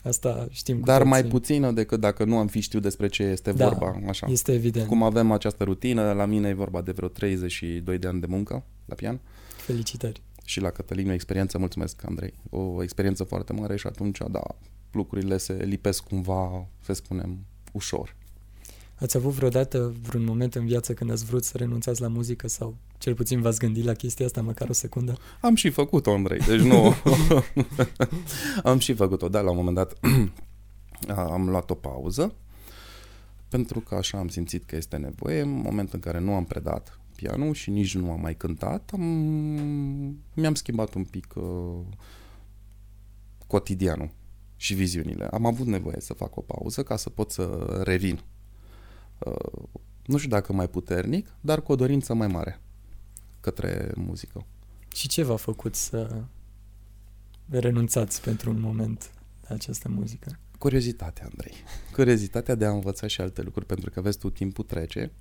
Asta 0.04 0.48
știm 0.50 0.80
cu 0.80 0.86
Dar 0.86 0.98
toții. 0.98 1.10
mai 1.12 1.24
puțină 1.24 1.72
decât 1.72 2.00
dacă 2.00 2.24
nu 2.24 2.38
am 2.38 2.48
fi 2.48 2.60
știut 2.60 2.82
despre 2.82 3.08
ce 3.08 3.24
este 3.24 3.52
da, 3.52 3.70
vorba. 3.70 4.00
Așa. 4.08 4.28
este 4.30 4.54
evident. 4.54 4.88
Cum 4.88 5.04
avem 5.04 5.32
această 5.32 5.64
rutină, 5.64 6.14
la 6.14 6.26
mine 6.26 6.50
e 6.50 6.54
vorba 6.54 6.82
de 6.82 6.92
vreo 6.92 7.08
32 7.08 7.98
de 7.98 8.08
ani 8.08 8.20
de 8.20 8.26
muncă 8.30 8.64
la 8.86 8.96
pian. 8.96 9.20
Felicitări. 9.58 10.22
Și 10.46 10.60
la 10.60 10.70
Cătălin 10.70 11.10
o 11.10 11.14
experiență, 11.14 11.58
mulțumesc 11.58 12.02
Andrei, 12.06 12.34
o 12.50 12.84
experiență 12.84 13.24
foarte 13.24 13.54
mare 13.54 13.76
și 13.76 13.88
atunci, 13.88 14.18
da, 14.32 14.44
lucrurile 14.92 15.38
se 15.38 15.54
lipesc 15.54 16.04
cumva, 16.04 16.68
să 16.80 16.94
spunem, 16.94 17.46
ușor. 17.72 18.16
Ați 18.96 19.18
avut 19.18 19.32
vreodată 19.32 19.96
vreun 20.02 20.24
moment 20.24 20.56
în 20.56 20.66
viață 20.66 20.94
când 20.94 21.12
ați 21.12 21.26
vrut 21.26 21.44
să 21.44 21.58
renunțați 21.58 22.02
la 22.02 22.08
muzică 22.08 22.48
sau 22.48 22.78
cel 23.02 23.16
puțin 23.16 23.42
v-ați 23.42 23.60
gândit 23.60 23.84
la 23.84 23.94
chestia 23.94 24.26
asta 24.26 24.42
măcar 24.42 24.70
o 24.70 24.74
secundă? 24.74 25.18
Am 25.42 25.56
și 25.56 25.70
făcut-o, 25.70 26.12
Andrei, 26.12 26.40
deci 26.40 26.60
nu... 26.60 26.94
am 28.72 28.80
și 28.80 28.94
făcut-o, 28.94 29.30
da, 29.30 29.42
la 29.42 29.50
un 29.50 29.56
moment 29.56 29.76
dat 29.76 29.98
am 31.36 31.50
luat 31.50 31.70
o 31.70 31.74
pauză 31.74 32.36
pentru 33.50 33.80
că 33.80 33.96
așa 33.96 34.18
am 34.18 34.28
simțit 34.28 34.64
că 34.64 34.76
este 34.76 34.98
nevoie. 34.98 35.42
În 35.42 35.50
momentul 35.50 35.94
în 35.94 36.00
care 36.00 36.20
nu 36.20 36.34
am 36.34 36.46
predat 36.46 37.00
pianul 37.16 37.54
și 37.54 37.70
nici 37.70 37.96
nu 37.96 38.12
am 38.12 38.22
mai 38.22 38.36
cântat, 38.36 38.90
am... 38.94 39.02
mi-am 40.34 40.54
schimbat 40.54 40.94
un 40.94 41.04
pic 41.04 41.34
uh, 41.36 41.86
cotidianul 43.48 44.10
și 44.56 44.74
viziunile. 44.74 45.26
Am 45.26 45.46
avut 45.46 45.66
nevoie 45.66 46.00
să 46.00 46.14
fac 46.14 46.38
o 46.38 46.42
pauză 46.42 46.84
ca 46.84 46.96
să 46.96 47.10
pot 47.10 47.32
să 47.32 47.44
revin. 47.84 48.20
Uh, 49.20 49.64
nu 50.06 50.18
știu 50.18 50.30
dacă 50.30 50.54
mai 50.54 50.68
puternic, 50.68 51.36
dar 51.42 51.62
cu 51.62 51.72
o 51.72 51.76
dorință 51.76 52.14
mai 52.14 52.28
mare 52.28 52.62
către 53.42 53.92
muzică. 53.96 54.46
Și 54.94 55.08
ce 55.08 55.24
v-a 55.24 55.36
făcut 55.36 55.76
să 55.76 56.24
renunțați 57.50 58.22
pentru 58.22 58.50
un 58.50 58.60
moment 58.60 59.14
la 59.48 59.56
această 59.56 59.90
muzică? 59.90 60.40
Curiozitatea, 60.58 61.26
Andrei. 61.26 61.54
Curiozitatea 61.94 62.56
de 62.56 62.66
a 62.66 62.72
învăța 62.72 63.08
și 63.08 63.22
alte 63.22 63.42
lucruri, 63.42 63.66
pentru 63.66 63.90
că 63.90 64.02
vezi, 64.02 64.18
tu 64.18 64.30
timpul 64.30 64.64
trece 64.64 65.12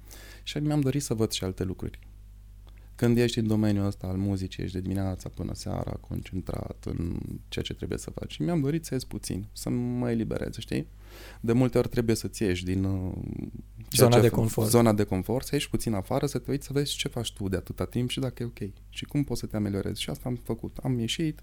și 0.43 0.59
mi-am 0.59 0.81
dorit 0.81 1.03
să 1.03 1.15
văd 1.15 1.31
și 1.31 1.45
alte 1.45 1.65
lucruri. 1.65 1.99
Când 2.95 3.19
ești 3.19 3.39
în 3.39 3.47
domeniul 3.47 3.87
ăsta 3.87 4.07
al 4.07 4.17
muzicii, 4.17 4.63
ești 4.63 4.75
de 4.75 4.83
dimineața 4.83 5.29
până 5.29 5.55
seara, 5.55 5.91
concentrat 5.91 6.85
în 6.85 7.19
ceea 7.49 7.65
ce 7.65 7.75
trebuie 7.75 7.99
să 7.99 8.11
faci. 8.11 8.33
Și 8.33 8.43
mi-am 8.43 8.61
dorit 8.61 8.85
să 8.85 8.95
ies 8.95 9.05
puțin, 9.05 9.47
să 9.53 9.71
mă 9.71 10.11
eliberez, 10.11 10.57
știi? 10.59 10.87
De 11.41 11.53
multe 11.53 11.79
ori 11.79 11.89
trebuie 11.89 12.17
să-ți 12.17 12.43
ieși 12.43 12.65
din 12.65 12.85
uh, 12.85 13.13
zona 13.93 14.15
ce 14.15 14.21
de 14.21 14.29
confort. 14.29 14.69
Zona 14.69 14.93
de 14.93 15.05
confort, 15.05 15.47
să 15.47 15.55
ieși 15.55 15.71
puțin 15.71 15.95
afară, 15.95 16.27
să 16.27 16.39
te 16.39 16.51
uiți, 16.51 16.67
să 16.67 16.73
vezi 16.73 16.97
ce 16.97 17.09
faci 17.09 17.33
tu 17.33 17.49
de 17.49 17.57
atâta 17.57 17.85
timp 17.85 18.11
și 18.11 18.21
dacă 18.21 18.43
e 18.43 18.47
ok. 18.47 18.71
Și 18.89 19.05
cum 19.05 19.25
poți 19.25 19.41
să 19.41 19.47
te 19.47 19.57
ameliorezi. 19.57 20.01
Și 20.01 20.11
asta 20.11 20.29
am 20.29 20.41
făcut. 20.45 20.77
Am 20.83 20.99
ieșit, 20.99 21.41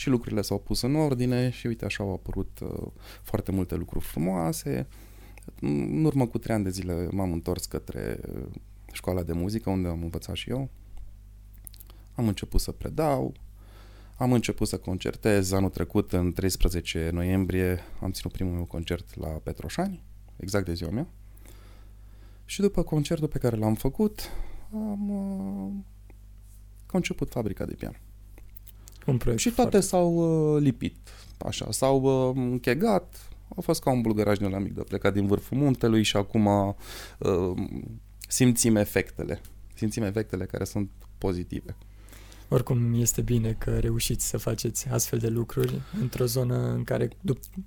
și 0.00 0.08
lucrurile 0.08 0.42
s-au 0.42 0.58
pus 0.58 0.80
în 0.80 0.94
ordine 0.94 1.50
și 1.50 1.66
uite 1.66 1.84
așa 1.84 2.04
au 2.04 2.12
apărut 2.12 2.58
uh, 2.62 2.86
foarte 3.22 3.52
multe 3.52 3.74
lucruri 3.74 4.04
frumoase. 4.04 4.88
În 5.60 6.04
urmă 6.04 6.26
cu 6.26 6.38
trei 6.38 6.54
ani 6.54 6.64
de 6.64 6.70
zile 6.70 7.08
m-am 7.10 7.32
întors 7.32 7.64
către 7.64 8.20
școala 8.92 9.22
de 9.22 9.32
muzică 9.32 9.70
unde 9.70 9.88
am 9.88 10.02
învățat 10.02 10.34
și 10.34 10.50
eu. 10.50 10.68
Am 12.14 12.28
început 12.28 12.60
să 12.60 12.72
predau, 12.72 13.34
am 14.20 14.32
început 14.32 14.68
să 14.68 14.78
concertez. 14.78 15.52
Anul 15.52 15.70
trecut, 15.70 16.12
în 16.12 16.32
13 16.32 17.10
noiembrie, 17.12 17.80
am 18.00 18.10
ținut 18.10 18.32
primul 18.32 18.52
meu 18.52 18.64
concert 18.64 19.16
la 19.16 19.28
Petroșani, 19.28 20.02
exact 20.36 20.64
de 20.64 20.74
ziua 20.74 20.90
mea. 20.90 21.06
Și 22.44 22.60
după 22.60 22.82
concertul 22.82 23.28
pe 23.28 23.38
care 23.38 23.56
l-am 23.56 23.74
făcut, 23.74 24.30
am 24.72 25.10
uh, 25.10 25.72
conceput 26.86 27.30
fabrica 27.30 27.64
de 27.64 27.74
pian. 27.74 28.00
Un 29.06 29.16
proiect 29.16 29.40
și 29.40 29.50
toate 29.50 29.70
foarte... 29.70 29.86
s-au 29.86 30.14
uh, 30.54 30.62
lipit, 30.62 30.96
așa, 31.38 31.70
s-au 31.70 32.28
uh, 32.28 32.36
închegat, 32.36 33.28
a 33.56 33.60
fost 33.60 33.82
ca 33.82 33.90
un 33.90 34.00
bulgăraj 34.00 34.38
de 34.38 34.46
la 34.46 34.58
mic 34.58 34.74
de 34.74 34.82
plecat 34.82 35.12
din 35.12 35.26
vârful 35.26 35.56
muntelui 35.56 36.02
și 36.02 36.16
acum 36.16 36.46
uh, 36.46 36.74
simțim 38.28 38.76
efectele, 38.76 39.40
simțim 39.74 40.02
efectele 40.02 40.44
care 40.44 40.64
sunt 40.64 40.90
pozitive. 41.18 41.76
Oricum 42.52 42.94
este 42.94 43.20
bine 43.20 43.56
că 43.58 43.78
reușiți 43.78 44.28
să 44.28 44.36
faceți 44.36 44.88
astfel 44.88 45.18
de 45.18 45.28
lucruri 45.28 45.80
într-o 46.00 46.24
zonă 46.24 46.72
în 46.72 46.84
care, 46.84 47.08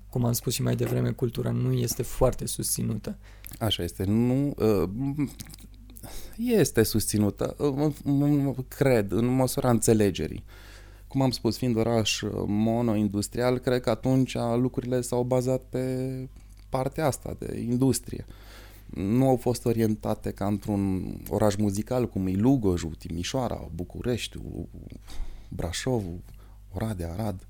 cum 0.10 0.26
am 0.26 0.34
spus 0.34 0.54
și 0.54 0.62
mai 0.62 0.76
devreme, 0.76 1.12
cultura 1.12 1.52
nu 1.52 1.72
este 1.72 2.04
foarte 2.04 2.46
susținută. 2.46 3.18
Așa 3.60 3.84
este. 3.84 4.04
Nu, 4.04 4.54
uh, 4.58 4.90
este 6.38 6.84
susținută, 6.84 7.56
uh, 7.58 8.56
cred, 8.68 9.12
în 9.12 9.26
măsura 9.26 9.70
înțelegerii 9.70 10.44
cum 11.14 11.22
am 11.22 11.32
spus, 11.32 11.58
fiind 11.58 11.78
oraș 11.78 12.22
uh, 12.22 12.32
mono-industrial, 12.46 13.58
cred 13.58 13.82
că 13.82 13.90
atunci 13.90 14.38
lucrurile 14.56 15.02
s-au 15.02 15.24
bazat 15.24 15.62
pe 15.70 15.86
partea 16.70 17.06
asta 17.06 17.36
de 17.40 17.60
industrie. 17.60 18.26
Nu 18.94 19.28
au 19.28 19.36
fost 19.36 19.66
orientate 19.66 20.32
ca 20.32 20.48
într-un 20.48 21.14
oraș 21.30 21.56
muzical 21.56 22.10
cum 22.10 22.28
e 22.28 22.32
Lugojul, 22.32 22.96
Timișoara, 22.96 23.70
Bucureștiul, 23.76 24.68
Brașovul, 25.50 26.20
Oradea, 26.74 27.12
Arad, 27.12 27.48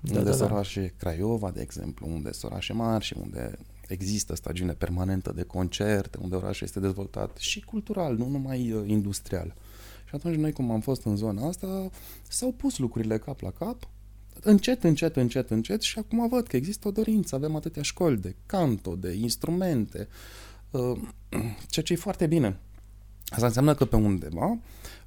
da, 0.00 0.18
unde 0.18 0.30
da, 0.30 0.36
sunt 0.36 0.48
da. 0.48 0.54
orașe 0.54 0.94
Craiova, 0.96 1.50
de 1.50 1.60
exemplu, 1.60 2.06
unde 2.08 2.32
sunt 2.32 2.50
orașe 2.50 2.72
mari 2.72 3.04
și 3.04 3.14
unde 3.20 3.58
există 3.88 4.34
stagiune 4.34 4.72
permanentă 4.72 5.32
de 5.32 5.42
concerte, 5.42 6.18
unde 6.22 6.34
orașul 6.34 6.66
este 6.66 6.80
dezvoltat 6.80 7.36
și 7.36 7.60
cultural, 7.60 8.16
nu 8.16 8.28
numai 8.28 8.72
uh, 8.72 8.88
industrial. 8.88 9.54
Și 10.08 10.14
atunci 10.14 10.36
noi, 10.36 10.52
cum 10.52 10.70
am 10.70 10.80
fost 10.80 11.04
în 11.04 11.16
zona 11.16 11.46
asta, 11.46 11.90
s-au 12.28 12.52
pus 12.52 12.78
lucrurile 12.78 13.18
cap 13.18 13.40
la 13.40 13.50
cap, 13.50 13.88
încet, 14.42 14.84
încet, 14.84 15.16
încet, 15.16 15.50
încet 15.50 15.80
și 15.80 15.98
acum 15.98 16.28
văd 16.28 16.46
că 16.46 16.56
există 16.56 16.88
o 16.88 16.90
dorință. 16.90 17.34
Avem 17.34 17.56
atâtea 17.56 17.82
școli 17.82 18.16
de 18.16 18.34
canto, 18.46 18.96
de 18.96 19.12
instrumente, 19.12 20.08
uh, 20.10 20.49
ceea 21.68 21.84
ce 21.84 21.92
e 21.92 21.96
foarte 21.96 22.26
bine. 22.26 22.60
Asta 23.28 23.46
înseamnă 23.46 23.74
că 23.74 23.84
pe 23.84 23.96
undeva 23.96 24.58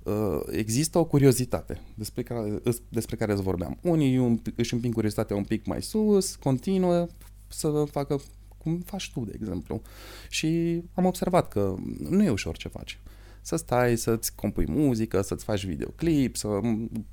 uh, 0.03 0.39
există 0.51 0.97
o 0.97 1.05
curiozitate 1.05 1.81
despre 1.95 2.23
care, 2.23 2.61
despre 2.89 3.15
care 3.15 3.31
îți 3.31 3.41
vorbeam. 3.41 3.77
Unii 3.81 4.41
își 4.55 4.73
împing 4.73 4.93
curiozitatea 4.93 5.35
un 5.35 5.43
pic 5.43 5.65
mai 5.65 5.81
sus, 5.81 6.35
continuă 6.35 7.07
să 7.47 7.83
facă 7.91 8.21
cum 8.57 8.79
faci 8.85 9.11
tu, 9.13 9.19
de 9.25 9.31
exemplu. 9.35 9.81
Și 10.29 10.81
am 10.93 11.05
observat 11.05 11.47
că 11.47 11.75
nu 12.09 12.23
e 12.23 12.29
ușor 12.29 12.57
ce 12.57 12.67
faci 12.67 12.99
să 13.45 13.55
stai, 13.55 13.97
să-ți 13.97 14.35
compui 14.35 14.65
muzică, 14.67 15.21
să-ți 15.21 15.43
faci 15.43 15.65
videoclip, 15.65 16.35
să 16.35 16.59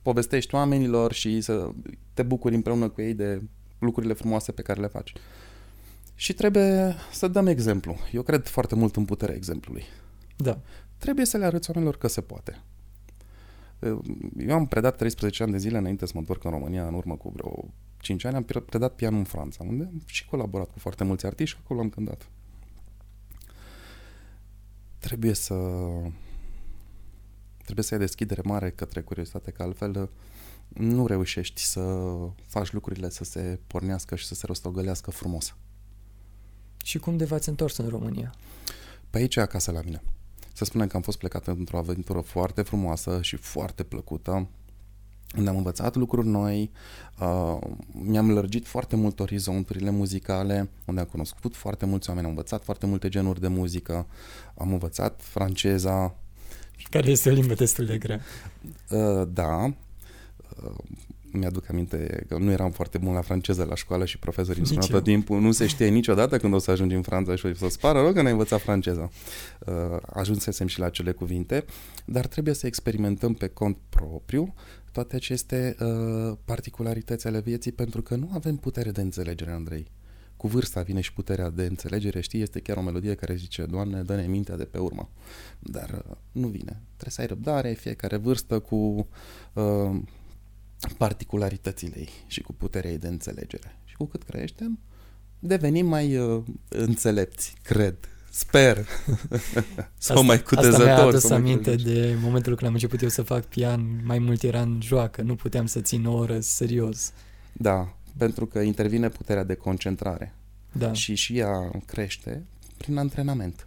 povestești 0.03 0.55
oamenilor 0.55 1.13
și 1.13 1.41
să 1.41 1.71
te 2.15 2.23
bucuri 2.23 2.55
împreună 2.55 2.89
cu 2.89 3.01
ei 3.01 3.15
de 3.15 3.43
lucrurile 3.79 4.13
frumoase 4.13 4.53
pe 4.53 4.63
care 4.63 4.81
le 4.81 4.87
faci. 4.87 5.13
Și 6.21 6.33
trebuie 6.33 6.95
să 7.13 7.29
dăm 7.29 7.47
exemplu. 7.47 7.97
Eu 8.13 8.23
cred 8.23 8.47
foarte 8.47 8.75
mult 8.75 8.97
în 8.97 9.05
puterea 9.05 9.35
exemplului. 9.35 9.85
Da. 10.37 10.61
Trebuie 10.99 11.25
să 11.25 11.37
le 11.37 11.45
arăți 11.45 11.71
oamenilor 11.71 11.99
că 11.99 12.09
se 12.09 12.21
poate. 12.21 12.63
Eu 14.37 14.55
am 14.55 14.67
predat 14.67 14.97
13 14.97 15.43
ani 15.43 15.53
de 15.53 15.59
zile 15.59 15.79
înainte 15.79 16.07
să 16.07 16.13
mă 16.15 16.21
întorc 16.21 16.45
în 16.45 16.51
România, 16.51 16.87
în 16.87 16.95
urmă 16.95 17.17
cu 17.17 17.33
vreo 17.35 17.65
5 17.99 18.25
ani, 18.25 18.37
am 18.37 18.43
predat 18.43 18.95
pianul 18.95 19.19
în 19.19 19.25
Franța, 19.25 19.65
unde 19.65 19.85
am 19.85 20.03
și 20.07 20.27
colaborat 20.27 20.71
cu 20.71 20.79
foarte 20.79 21.05
mulți 21.05 21.27
artiști 21.27 21.57
și 21.57 21.63
acolo 21.65 21.81
am 21.81 21.89
cântat 21.89 22.29
trebuie 24.99 25.35
să 25.35 25.55
trebuie 27.63 27.85
să 27.85 27.95
ai 27.95 28.01
deschidere 28.01 28.41
mare 28.45 28.71
către 28.71 29.01
curiozitate, 29.01 29.51
că 29.51 29.63
altfel 29.63 30.11
nu 30.69 31.07
reușești 31.07 31.63
să 31.63 32.15
faci 32.47 32.73
lucrurile 32.73 33.11
să 33.11 33.25
se 33.25 33.61
pornească 33.67 34.17
și 34.17 34.27
să 34.27 34.35
se 34.35 34.47
rostogălească 34.47 35.11
frumos. 35.11 35.55
Și 36.85 36.99
cum 36.99 37.17
de 37.17 37.25
v-ați 37.25 37.49
întors 37.49 37.77
în 37.77 37.89
România? 37.89 38.35
Pe 39.11 39.19
aici, 39.19 39.37
acasă 39.37 39.71
la 39.71 39.81
mine. 39.85 40.03
Să 40.53 40.65
spunem 40.65 40.87
că 40.87 40.97
am 40.97 41.03
fost 41.03 41.19
plecat 41.19 41.47
într-o 41.47 41.79
aventură 41.79 42.21
foarte 42.21 42.63
frumoasă 42.63 43.19
și 43.23 43.37
foarte 43.37 43.83
plăcută. 43.83 44.49
unde 45.37 45.51
am 45.51 45.57
învățat 45.57 45.95
lucruri 45.95 46.27
noi, 46.27 46.71
uh, 47.21 47.59
mi-am 47.93 48.31
lărgit 48.31 48.67
foarte 48.67 48.97
mult 48.97 49.21
orizonturile 49.21 49.91
muzicale, 49.91 50.71
unde 50.85 51.01
am 51.01 51.07
cunoscut 51.07 51.57
foarte 51.57 51.87
mulți 51.87 52.09
oameni, 52.09 52.27
am 52.27 52.33
învățat 52.33 52.65
foarte 52.65 52.87
multe 52.87 53.09
genuri 53.09 53.41
de 53.41 53.49
muzică, 53.49 54.07
am 54.55 54.73
învățat 54.73 55.21
franceza. 55.23 56.15
Care 56.91 57.11
este 57.11 57.31
o 57.31 57.33
limbă 57.33 57.55
destul 57.55 57.85
de 57.85 57.99
grea. 57.99 58.21
Uh, 58.91 59.29
da, 59.33 59.65
uh, 59.65 60.75
mi-aduc 61.33 61.69
aminte 61.71 62.25
că 62.29 62.39
nu 62.39 62.51
eram 62.51 62.71
foarte 62.71 62.99
bun 62.99 63.13
la 63.13 63.21
franceză 63.21 63.65
la 63.65 63.75
școală 63.75 64.05
și 64.05 64.19
profesorii 64.19 64.59
îmi 64.59 64.67
spuneau 64.67 64.89
tot 64.89 65.03
timpul, 65.03 65.41
nu 65.41 65.53
se 65.53 65.67
știe 65.67 65.89
niciodată 65.89 66.39
când 66.39 66.55
o 66.55 66.59
să 66.59 66.71
ajungi 66.71 66.95
în 66.95 67.03
Franța 67.03 67.37
și 67.37 67.47
o 67.47 67.55
să-ți 67.55 67.79
pară 67.79 68.01
rău 68.01 68.13
că 68.13 68.23
n-ai 68.23 68.33
învățat 68.33 68.61
franceză. 68.61 69.11
Uh, 69.67 69.75
ajunsesem 70.13 70.67
și 70.67 70.79
la 70.79 70.87
acele 70.87 71.13
cuvinte, 71.13 71.65
dar 72.05 72.27
trebuie 72.27 72.55
să 72.55 72.67
experimentăm 72.67 73.35
pe 73.35 73.49
cont 73.49 73.77
propriu 73.89 74.55
toate 74.93 75.17
aceste 75.17 75.77
uh, 75.81 76.37
particularități 76.45 77.27
ale 77.27 77.41
vieții 77.41 77.73
pentru 77.73 78.03
că 78.03 78.17
nu 78.17 78.31
avem 78.33 78.57
putere 78.57 78.91
de 78.91 79.01
înțelegere, 79.01 79.51
Andrei. 79.51 79.91
Cu 80.37 80.47
vârsta 80.47 80.83
vine 80.83 81.01
și 81.01 81.13
puterea 81.13 81.51
de 81.51 81.63
înțelegere, 81.65 82.21
știi, 82.21 82.41
este 82.41 82.61
chiar 82.61 82.77
o 82.77 82.83
melodie 82.83 83.15
care 83.15 83.35
zice, 83.35 83.65
Doamne, 83.65 84.03
dă-ne 84.03 84.27
mintea 84.27 84.57
de 84.57 84.65
pe 84.65 84.79
urmă. 84.79 85.09
Dar 85.59 86.05
uh, 86.09 86.17
nu 86.33 86.49
vine. 86.49 86.81
Trebuie 86.97 87.11
să 87.11 87.21
ai 87.21 87.27
răbdare, 87.27 87.73
fiecare 87.73 88.17
vârstă 88.17 88.59
cu 88.59 89.09
uh, 89.53 90.01
particularitățile 90.97 91.99
ei 91.99 92.09
și 92.27 92.41
cu 92.41 92.53
puterea 92.53 92.91
ei 92.91 92.99
de 92.99 93.09
înțelegere. 93.09 93.77
Și 93.85 93.97
cu 93.97 94.05
cât 94.05 94.23
creștem, 94.23 94.79
devenim 95.39 95.87
mai 95.87 96.17
uh, 96.17 96.43
înțelepți, 96.69 97.55
cred. 97.63 97.97
Sper. 98.31 98.77
Sau 99.99 100.17
asta, 100.17 100.21
mai 100.21 100.43
cutezător. 100.43 100.81
Asta 100.81 100.85
mi-a 100.85 101.07
adus 101.07 101.31
aminte 101.31 101.75
de 101.75 102.17
momentul 102.21 102.55
când 102.55 102.67
am 102.67 102.73
început 102.73 103.03
eu 103.03 103.09
să 103.09 103.23
fac 103.23 103.45
pian, 103.45 104.01
mai 104.05 104.19
mult 104.19 104.43
era 104.43 104.61
în 104.61 104.81
joacă, 104.83 105.23
nu 105.23 105.35
puteam 105.35 105.67
să 105.67 105.81
țin 105.81 106.07
o 106.07 106.13
oră 106.13 106.41
serios. 106.41 107.13
Da, 107.53 107.97
pentru 108.17 108.47
că 108.47 108.59
intervine 108.59 109.09
puterea 109.09 109.45
de 109.45 109.55
concentrare. 109.55 110.35
Da. 110.73 110.93
Și 110.93 111.15
și 111.15 111.39
ea 111.39 111.71
crește 111.87 112.47
prin 112.77 112.97
antrenament. 112.97 113.67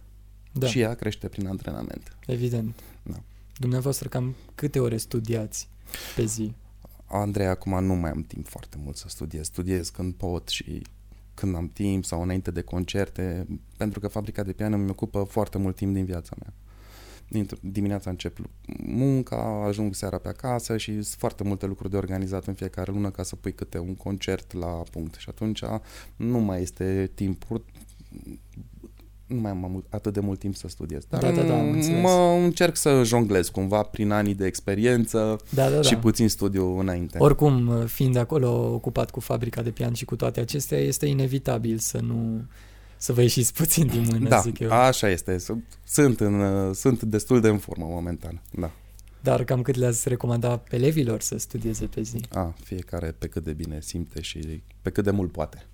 Da. 0.52 0.66
Și 0.66 0.80
ea 0.80 0.94
crește 0.94 1.28
prin 1.28 1.46
antrenament. 1.46 2.16
Evident. 2.26 2.74
Da. 3.02 3.22
Dumneavoastră 3.58 4.08
cam 4.08 4.34
câte 4.54 4.80
ore 4.80 4.96
studiați 4.96 5.68
pe 6.16 6.24
zi? 6.24 6.54
Andrei, 7.06 7.46
acum 7.46 7.84
nu 7.84 7.94
mai 7.94 8.10
am 8.10 8.22
timp 8.22 8.48
foarte 8.48 8.76
mult 8.82 8.96
să 8.96 9.08
studiez. 9.08 9.46
Studiez 9.46 9.88
când 9.88 10.14
pot 10.14 10.48
și 10.48 10.82
când 11.34 11.54
am 11.54 11.68
timp 11.68 12.04
sau 12.04 12.22
înainte 12.22 12.50
de 12.50 12.62
concerte, 12.62 13.46
pentru 13.76 14.00
că 14.00 14.08
fabrica 14.08 14.42
de 14.42 14.52
pian 14.52 14.72
îmi 14.72 14.90
ocupă 14.90 15.22
foarte 15.22 15.58
mult 15.58 15.76
timp 15.76 15.94
din 15.94 16.04
viața 16.04 16.36
mea. 16.38 16.52
Dimineața 17.60 18.10
încep 18.10 18.38
munca, 18.78 19.64
ajung 19.66 19.94
seara 19.94 20.18
pe 20.18 20.28
acasă 20.28 20.76
și 20.76 20.92
sunt 20.92 21.06
foarte 21.06 21.44
multe 21.44 21.66
lucruri 21.66 21.90
de 21.90 21.96
organizat 21.96 22.46
în 22.46 22.54
fiecare 22.54 22.92
lună 22.92 23.10
ca 23.10 23.22
să 23.22 23.36
pui 23.36 23.52
câte 23.52 23.78
un 23.78 23.94
concert 23.94 24.52
la 24.52 24.82
punct. 24.90 25.14
Și 25.14 25.28
atunci 25.28 25.62
nu 26.16 26.38
mai 26.38 26.62
este 26.62 27.10
timpul 27.14 27.64
nu 29.26 29.40
mai 29.40 29.50
am 29.50 29.84
atât 29.90 30.12
de 30.12 30.20
mult 30.20 30.38
timp 30.38 30.56
să 30.56 30.68
studiez. 30.68 31.04
Dar 31.08 31.20
da, 31.20 31.30
da, 31.30 31.42
da, 31.42 31.54
mă 32.00 32.38
încerc 32.42 32.76
să 32.76 33.02
jonglez 33.04 33.48
cumva 33.48 33.82
prin 33.82 34.10
anii 34.10 34.34
de 34.34 34.46
experiență 34.46 35.38
da, 35.50 35.68
da, 35.68 35.74
da. 35.74 35.82
și 35.82 35.96
puțin 35.96 36.28
studiu 36.28 36.78
înainte. 36.78 37.18
Oricum, 37.18 37.86
fiind 37.86 38.16
acolo 38.16 38.72
ocupat 38.72 39.10
cu 39.10 39.20
fabrica 39.20 39.62
de 39.62 39.70
pian 39.70 39.92
și 39.92 40.04
cu 40.04 40.16
toate 40.16 40.40
acestea, 40.40 40.78
este 40.78 41.06
inevitabil 41.06 41.78
să 41.78 42.00
nu 42.00 42.44
să 42.96 43.12
vă 43.12 43.20
ieșiți 43.20 43.52
puțin 43.52 43.86
din 43.86 44.06
mână, 44.10 44.28
da, 44.28 44.38
zic 44.38 44.58
eu. 44.58 44.70
așa 44.70 45.08
este. 45.08 45.36
Sunt, 45.84 46.20
în, 46.20 46.74
sunt 46.74 47.02
destul 47.02 47.40
de 47.40 47.48
în 47.48 47.58
formă 47.58 47.86
momentan, 47.88 48.42
da. 48.52 48.70
Dar 49.20 49.44
cam 49.44 49.62
cât 49.62 49.74
le-ați 49.74 50.08
recomanda 50.08 50.56
pe 50.56 50.76
elevilor 50.76 51.20
să 51.20 51.38
studieze 51.38 51.86
pe 51.86 52.02
zi? 52.02 52.20
A, 52.32 52.54
fiecare 52.62 53.14
pe 53.18 53.26
cât 53.26 53.44
de 53.44 53.52
bine 53.52 53.80
simte 53.80 54.20
și 54.20 54.62
pe 54.82 54.90
cât 54.90 55.04
de 55.04 55.10
mult 55.10 55.32
poate. 55.32 55.66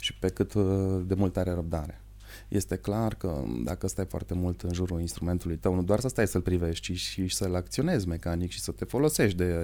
Și 0.00 0.14
pe 0.14 0.28
cât 0.28 0.54
uh, 0.54 0.64
de 1.06 1.14
mult 1.14 1.36
are 1.36 1.50
răbdare 1.50 2.00
este 2.48 2.76
clar 2.76 3.14
că 3.14 3.44
dacă 3.64 3.86
stai 3.86 4.04
foarte 4.04 4.34
mult 4.34 4.62
în 4.62 4.72
jurul 4.72 5.00
instrumentului 5.00 5.56
tău, 5.56 5.74
nu 5.74 5.82
doar 5.82 6.00
să 6.00 6.08
stai 6.08 6.26
să-l 6.26 6.40
privești, 6.40 6.92
ci 6.92 6.98
și 6.98 7.28
să-l 7.28 7.54
acționezi 7.54 8.08
mecanic 8.08 8.50
și 8.50 8.60
să 8.60 8.72
te 8.72 8.84
folosești 8.84 9.36
de 9.36 9.54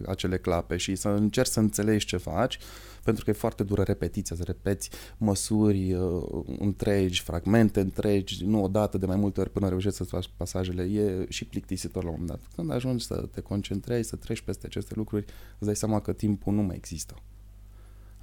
uh, 0.00 0.08
acele 0.08 0.38
clape 0.38 0.76
și 0.76 0.94
să 0.94 1.08
încerci 1.08 1.50
să 1.50 1.60
înțelegi 1.60 2.06
ce 2.06 2.16
faci, 2.16 2.58
pentru 3.04 3.24
că 3.24 3.30
e 3.30 3.32
foarte 3.32 3.62
dură 3.62 3.82
repetiția, 3.82 4.36
să 4.36 4.42
repeți 4.42 4.90
măsuri 5.18 5.92
uh, 5.92 6.44
întregi, 6.58 7.22
fragmente 7.22 7.80
întregi, 7.80 8.44
nu 8.44 8.62
odată, 8.62 8.98
de 8.98 9.06
mai 9.06 9.16
multe 9.16 9.40
ori 9.40 9.50
până 9.50 9.68
reușești 9.68 9.96
să 9.96 10.04
faci 10.04 10.30
pasajele, 10.36 10.82
e 10.82 11.26
și 11.28 11.44
plictisitor 11.44 12.04
la 12.04 12.10
un 12.10 12.16
moment 12.18 12.38
dat. 12.40 12.50
Când 12.54 12.70
ajungi 12.70 13.04
să 13.04 13.28
te 13.32 13.40
concentrezi, 13.40 14.08
să 14.08 14.16
treci 14.16 14.40
peste 14.40 14.66
aceste 14.66 14.92
lucruri, 14.96 15.24
îți 15.54 15.66
dai 15.66 15.76
seama 15.76 16.00
că 16.00 16.12
timpul 16.12 16.54
nu 16.54 16.62
mai 16.62 16.76
există. 16.76 17.14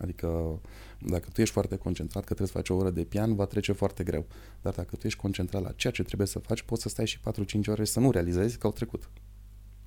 Adică 0.04 0.60
dacă 1.00 1.30
tu 1.34 1.42
ești 1.42 1.54
foarte 1.54 1.76
concentrat 1.76 2.24
că 2.24 2.34
trebuie 2.34 2.48
să 2.48 2.54
faci 2.54 2.70
o 2.70 2.76
oră 2.76 2.90
de 2.90 3.04
pian, 3.04 3.36
va 3.36 3.46
trece 3.46 3.72
foarte 3.72 4.04
greu. 4.04 4.26
Dar 4.62 4.74
dacă 4.74 4.96
tu 4.96 5.08
ești 5.08 5.20
concentrat 5.20 5.62
la 5.62 5.72
ceea 5.72 5.94
ce 5.94 6.04
trebuie 6.04 6.28
să 6.28 6.40
faci, 6.40 6.62
poți 6.62 6.82
să 6.82 6.90
stai 6.90 7.08
și 7.08 7.20
4-5 7.20 7.22
ore 7.68 7.84
și 7.84 7.92
să 7.92 8.00
nu 8.00 8.12
realizezi 8.12 8.58
că 8.58 8.68
au 8.68 8.74
trecut. 8.74 9.04
Am 9.04 9.10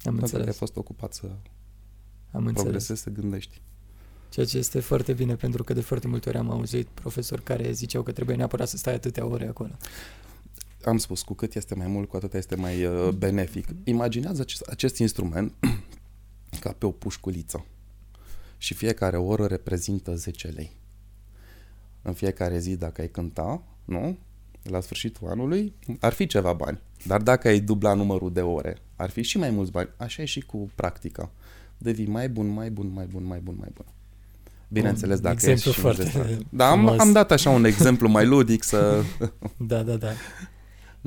Pentru 0.02 0.20
înțeles. 0.20 0.44
că 0.44 0.50
ai 0.50 0.56
fost 0.56 0.76
ocupat 0.76 1.12
să 1.12 1.30
Am 2.30 2.50
progresezi, 2.52 3.02
să 3.02 3.10
gândești. 3.10 3.60
Ceea 4.28 4.46
ce 4.46 4.58
este 4.58 4.80
foarte 4.80 5.12
bine, 5.12 5.36
pentru 5.36 5.64
că 5.64 5.72
de 5.72 5.80
foarte 5.80 6.08
multe 6.08 6.28
ori 6.28 6.38
am 6.38 6.50
auzit 6.50 6.86
profesori 6.86 7.42
care 7.42 7.72
ziceau 7.72 8.02
că 8.02 8.12
trebuie 8.12 8.36
neapărat 8.36 8.68
să 8.68 8.76
stai 8.76 8.94
atâtea 8.94 9.26
ore 9.26 9.46
acolo. 9.46 9.70
Am 10.84 10.98
spus, 10.98 11.22
cu 11.22 11.34
cât 11.34 11.54
este 11.54 11.74
mai 11.74 11.86
mult, 11.86 12.08
cu 12.08 12.16
atât 12.16 12.34
este 12.34 12.54
mai 12.54 12.84
uh, 12.84 13.08
benefic. 13.08 13.68
Imaginează 13.84 14.40
acest, 14.40 14.62
acest 14.62 14.98
instrument 14.98 15.52
ca 16.60 16.72
pe 16.78 16.86
o 16.86 16.90
pușculiță 16.90 17.64
și 18.58 18.74
fiecare 18.74 19.16
oră 19.16 19.44
reprezintă 19.44 20.14
10 20.14 20.48
lei. 20.48 20.76
În 22.02 22.12
fiecare 22.12 22.58
zi, 22.58 22.76
dacă 22.76 23.00
ai 23.00 23.08
cânta, 23.08 23.62
nu? 23.84 24.18
La 24.62 24.80
sfârșitul 24.80 25.28
anului, 25.28 25.74
ar 26.00 26.12
fi 26.12 26.26
ceva 26.26 26.52
bani. 26.52 26.80
Dar 27.04 27.20
dacă 27.20 27.48
ai 27.48 27.60
dubla 27.60 27.94
numărul 27.94 28.32
de 28.32 28.40
ore, 28.40 28.76
ar 28.96 29.10
fi 29.10 29.22
și 29.22 29.38
mai 29.38 29.50
mulți 29.50 29.70
bani. 29.70 29.88
Așa 29.96 30.22
e 30.22 30.24
și 30.24 30.40
cu 30.40 30.70
practica. 30.74 31.30
Devii 31.78 32.06
mai 32.06 32.28
bun, 32.28 32.46
mai 32.46 32.70
bun, 32.70 32.92
mai 32.92 33.06
bun, 33.06 33.24
mai 33.24 33.38
bun, 33.38 33.56
mai 33.58 33.70
bun. 33.74 33.86
Bineînțeles, 34.68 35.20
dacă 35.20 35.34
exemplu 35.34 35.70
ești 35.70 35.80
foarte 35.80 36.38
Da, 36.50 36.70
am, 36.70 36.88
am 36.88 37.12
dat 37.12 37.30
așa 37.30 37.50
un 37.50 37.64
exemplu 37.64 38.08
mai 38.08 38.26
ludic 38.26 38.62
să... 38.62 39.02
da, 39.56 39.82
da, 39.82 39.96
da. 39.96 40.08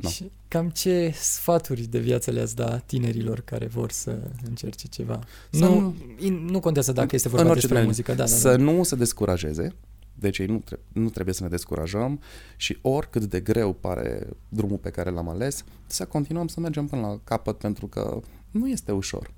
No. 0.02 0.08
Și 0.08 0.30
cam 0.48 0.68
ce 0.70 1.12
sfaturi 1.14 1.82
de 1.82 1.98
viață 1.98 2.30
le-ați 2.30 2.56
da 2.56 2.78
tinerilor 2.78 3.40
care 3.40 3.66
vor 3.66 3.90
să 3.90 4.18
încerce 4.46 4.86
ceva? 4.88 5.18
Să 5.50 5.64
nu, 5.64 5.94
nu 6.28 6.60
contează 6.60 6.92
dacă 6.92 7.14
este 7.14 7.28
vorba 7.28 7.54
despre 7.54 7.82
muzică. 7.82 8.12
Da, 8.12 8.18
da, 8.18 8.26
să 8.26 8.48
da. 8.48 8.56
nu 8.56 8.82
se 8.82 8.96
descurajeze, 8.96 9.74
deci 10.14 10.38
ei 10.38 10.46
nu, 10.46 10.58
tre- 10.58 10.80
nu 10.92 11.10
trebuie 11.10 11.34
să 11.34 11.42
ne 11.42 11.48
descurajăm 11.48 12.20
și 12.56 12.78
oricât 12.82 13.24
de 13.24 13.40
greu 13.40 13.72
pare 13.72 14.26
drumul 14.48 14.78
pe 14.78 14.90
care 14.90 15.10
l-am 15.10 15.28
ales, 15.28 15.64
să 15.86 16.04
continuăm 16.04 16.46
să 16.46 16.60
mergem 16.60 16.86
până 16.86 17.00
la 17.00 17.20
capăt 17.24 17.58
pentru 17.58 17.86
că 17.86 18.20
nu 18.50 18.68
este 18.68 18.92
ușor. 18.92 19.32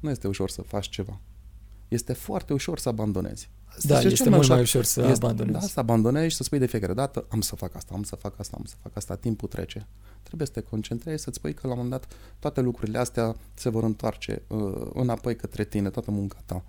Nu 0.00 0.10
este 0.10 0.28
ușor 0.28 0.50
să 0.50 0.62
faci 0.62 0.88
ceva. 0.88 1.20
Este 1.88 2.12
foarte 2.12 2.52
ușor 2.52 2.78
să 2.78 2.88
abandonezi. 2.88 3.50
Da, 3.82 3.96
este, 3.96 4.08
este 4.08 4.28
mult 4.28 4.48
mai 4.48 4.60
ușor 4.60 4.84
să 4.84 5.00
este, 5.00 5.12
abandonezi. 5.12 5.58
Da, 5.60 5.66
să 5.66 5.80
abandonezi 5.80 6.30
și 6.30 6.36
să 6.36 6.42
spui 6.42 6.58
de 6.58 6.66
fiecare 6.66 6.94
dată 6.94 7.26
am 7.28 7.40
să 7.40 7.56
fac 7.56 7.74
asta, 7.74 7.94
am 7.94 8.02
să 8.02 8.16
fac 8.16 8.38
asta, 8.38 8.56
am 8.58 8.64
să 8.64 8.74
fac 8.82 8.96
asta, 8.96 9.16
timpul 9.16 9.48
trece. 9.48 9.86
Trebuie 10.22 10.46
să 10.46 10.52
te 10.52 10.60
concentrezi, 10.60 11.22
să-ți 11.22 11.36
spui 11.36 11.54
că 11.54 11.66
la 11.66 11.72
un 11.72 11.78
moment 11.78 12.00
dat 12.00 12.12
toate 12.38 12.60
lucrurile 12.60 12.98
astea 12.98 13.36
se 13.54 13.68
vor 13.68 13.82
întoarce 13.82 14.42
uh, 14.46 14.90
înapoi 14.92 15.36
către 15.36 15.64
tine, 15.64 15.90
toată 15.90 16.10
munca 16.10 16.42
ta. 16.46 16.64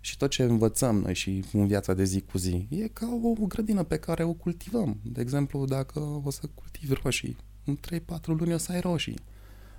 Și 0.00 0.16
tot 0.16 0.30
ce 0.30 0.42
învățăm 0.42 0.96
noi 1.00 1.14
și 1.14 1.44
în 1.52 1.66
viața 1.66 1.94
de 1.94 2.04
zi 2.04 2.20
cu 2.20 2.38
zi 2.38 2.66
e 2.70 2.88
ca 2.88 3.20
o 3.22 3.46
grădină 3.46 3.82
pe 3.82 3.96
care 3.96 4.24
o 4.24 4.32
cultivăm. 4.32 5.00
De 5.02 5.20
exemplu, 5.20 5.64
dacă 5.64 5.98
o 6.24 6.30
să 6.30 6.40
cultivi 6.54 6.94
roșii, 7.02 7.36
în 7.64 7.78
3-4 7.98 8.24
luni 8.24 8.54
o 8.54 8.56
să 8.56 8.72
ai 8.72 8.80
roșii. 8.80 9.18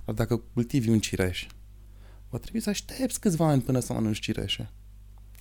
Dar 0.06 0.15
dacă 0.15 0.41
cultivi 0.54 0.89
un 0.89 1.00
cireș, 1.00 1.47
va 2.30 2.38
trebui 2.38 2.60
să 2.60 2.69
aștepți 2.69 3.19
câțiva 3.19 3.47
ani 3.47 3.62
până 3.62 3.80
să 3.80 3.93
mănânci 3.93 4.19
cireșe. 4.19 4.71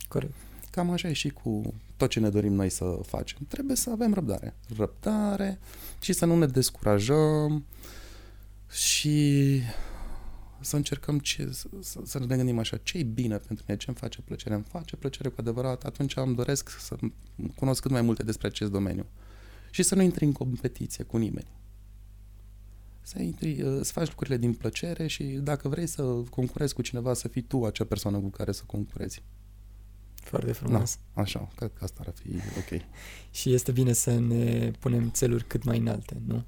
Corect. 0.07 0.33
Cam 0.71 0.89
așa 0.89 1.07
e 1.07 1.13
și 1.13 1.29
cu 1.29 1.73
tot 1.97 2.09
ce 2.09 2.19
ne 2.19 2.29
dorim 2.29 2.53
noi 2.53 2.69
să 2.69 2.99
facem. 3.05 3.37
Trebuie 3.47 3.75
să 3.75 3.89
avem 3.89 4.13
răbdare. 4.13 4.55
Răbdare 4.77 5.59
și 6.01 6.13
să 6.13 6.25
nu 6.25 6.37
ne 6.37 6.45
descurajăm 6.45 7.65
și 8.69 9.59
să 10.61 10.75
încercăm 10.75 11.19
ce, 11.19 11.51
să, 11.81 11.99
să 12.03 12.19
ne 12.19 12.35
gândim 12.35 12.59
așa, 12.59 12.77
ce 12.77 12.97
e 12.97 13.03
bine 13.03 13.37
pentru 13.37 13.65
mine, 13.67 13.79
ce 13.79 13.85
îmi 13.87 13.97
face 13.97 14.21
plăcere, 14.21 14.53
îmi 14.53 14.63
face 14.63 14.95
plăcere 14.95 15.29
cu 15.29 15.35
adevărat, 15.39 15.83
atunci 15.83 16.15
îmi 16.15 16.35
doresc 16.35 16.69
să 16.69 16.95
cunosc 17.55 17.81
cât 17.81 17.91
mai 17.91 18.01
multe 18.01 18.23
despre 18.23 18.47
acest 18.47 18.71
domeniu 18.71 19.05
și 19.69 19.83
să 19.83 19.95
nu 19.95 20.01
intri 20.01 20.25
în 20.25 20.31
competiție 20.31 21.03
cu 21.03 21.17
nimeni. 21.17 21.47
Să, 23.01 23.21
intri, 23.21 23.61
uh, 23.61 23.79
să 23.81 23.91
faci 23.91 24.07
lucrurile 24.07 24.37
din 24.37 24.53
plăcere 24.53 25.07
și 25.07 25.23
dacă 25.23 25.67
vrei 25.67 25.87
să 25.87 26.03
concurezi 26.29 26.73
cu 26.73 26.81
cineva, 26.81 27.13
să 27.13 27.27
fii 27.27 27.41
tu 27.41 27.65
acea 27.65 27.85
persoană 27.85 28.17
cu 28.17 28.29
care 28.29 28.51
să 28.51 28.63
concurezi. 28.65 29.23
Foarte 30.21 30.51
frumos. 30.51 30.97
Da, 31.13 31.21
așa, 31.21 31.49
cred 31.55 31.71
că 31.73 31.83
asta 31.83 32.03
ar 32.07 32.13
fi 32.21 32.29
ok. 32.35 32.81
și 33.37 33.53
este 33.53 33.71
bine 33.71 33.93
să 33.93 34.19
ne 34.19 34.71
punem 34.79 35.09
țeluri 35.09 35.43
cât 35.43 35.63
mai 35.63 35.77
înalte, 35.77 36.21
nu? 36.25 36.45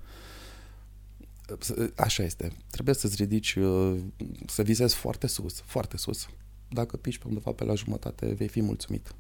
Așa 1.96 2.24
este. 2.24 2.52
Trebuie 2.72 2.96
să-ți 2.96 3.16
ridici, 3.16 3.56
uh, 3.56 4.00
să 4.48 4.62
visezi 4.62 4.96
foarte 4.96 5.28
sus, 5.28 5.62
foarte 5.66 5.98
sus. 5.98 6.28
dacă 6.70 6.98
piși 6.98 7.20
pe 7.20 7.28
undeva 7.28 7.52
pe 7.52 7.64
la 7.64 7.76
jumătate, 7.76 8.34
vei 8.34 8.48
fi 8.48 8.62
mulțumit 8.62 9.16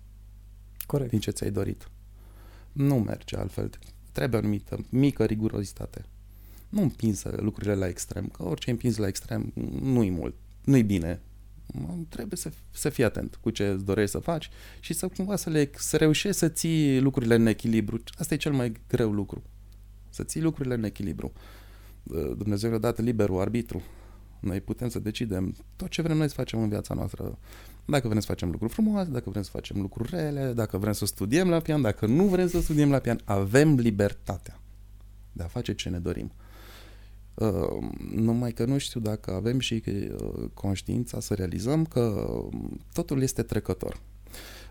Corect. 0.85 1.09
din 1.09 1.19
ce 1.19 1.31
ți-ai 1.31 1.51
dorit. 1.51 1.89
Nu 2.71 2.95
merge 2.99 3.37
altfel. 3.37 3.69
Trebuie 4.11 4.39
o 4.39 4.43
anumită 4.43 4.85
mică 4.89 5.25
rigurozitate. 5.25 6.05
Nu 6.69 6.81
împingi 6.81 7.21
lucrurile 7.35 7.75
la 7.75 7.87
extrem, 7.87 8.27
că 8.27 8.43
orice 8.43 8.71
împingi 8.71 8.99
la 8.99 9.07
extrem 9.07 9.51
nu-i 9.81 10.09
mult, 10.09 10.35
nu-i 10.63 10.83
bine. 10.83 11.21
Trebuie 12.09 12.37
să, 12.37 12.51
să 12.71 12.89
fii 12.89 13.03
atent 13.03 13.35
cu 13.35 13.49
ce 13.49 13.67
îți 13.67 13.85
dorești 13.85 14.11
să 14.11 14.19
faci 14.19 14.49
și 14.79 14.93
să 14.93 15.07
cumva 15.07 15.35
să, 15.35 15.49
le, 15.49 15.69
să 15.75 15.97
reușești 15.97 16.37
să 16.37 16.49
ții 16.49 16.99
lucrurile 16.99 17.35
în 17.35 17.45
echilibru. 17.45 18.03
Asta 18.17 18.33
e 18.33 18.37
cel 18.37 18.53
mai 18.53 18.71
greu 18.87 19.11
lucru. 19.11 19.43
Să 20.09 20.23
ții 20.23 20.41
lucrurile 20.41 20.73
în 20.73 20.83
echilibru. 20.83 21.33
Dumnezeu 22.37 22.69
ne-a 22.69 22.79
dat 22.79 22.99
liberul 22.99 23.39
arbitru. 23.39 23.81
Noi 24.39 24.61
putem 24.61 24.89
să 24.89 24.99
decidem 24.99 25.55
tot 25.75 25.89
ce 25.89 26.01
vrem 26.01 26.17
noi 26.17 26.27
să 26.27 26.33
facem 26.33 26.61
în 26.61 26.69
viața 26.69 26.93
noastră. 26.93 27.37
Dacă 27.85 28.07
vrem 28.07 28.19
să 28.19 28.27
facem 28.27 28.49
lucruri 28.49 28.73
frumoase, 28.73 29.09
dacă 29.09 29.29
vrem 29.29 29.43
să 29.43 29.49
facem 29.49 29.81
lucruri 29.81 30.09
rele, 30.09 30.53
dacă 30.53 30.77
vrem 30.77 30.93
să 30.93 31.05
studiem 31.05 31.49
la 31.49 31.59
pian, 31.59 31.81
dacă 31.81 32.05
nu 32.05 32.23
vrem 32.27 32.47
să 32.47 32.61
studiem 32.61 32.89
la 32.89 32.99
pian, 32.99 33.19
avem 33.23 33.75
libertatea 33.75 34.59
de 35.31 35.43
a 35.43 35.47
face 35.47 35.73
ce 35.73 35.89
ne 35.89 35.99
dorim. 35.99 36.31
Uh, 37.33 37.91
numai 38.11 38.51
că 38.51 38.65
nu 38.65 38.77
știu 38.77 38.99
dacă 38.99 39.33
avem 39.33 39.59
și 39.59 39.83
uh, 39.87 40.49
conștiința 40.53 41.19
să 41.19 41.33
realizăm 41.33 41.85
că 41.85 42.27
totul 42.93 43.21
este 43.21 43.43
trecător. 43.43 44.01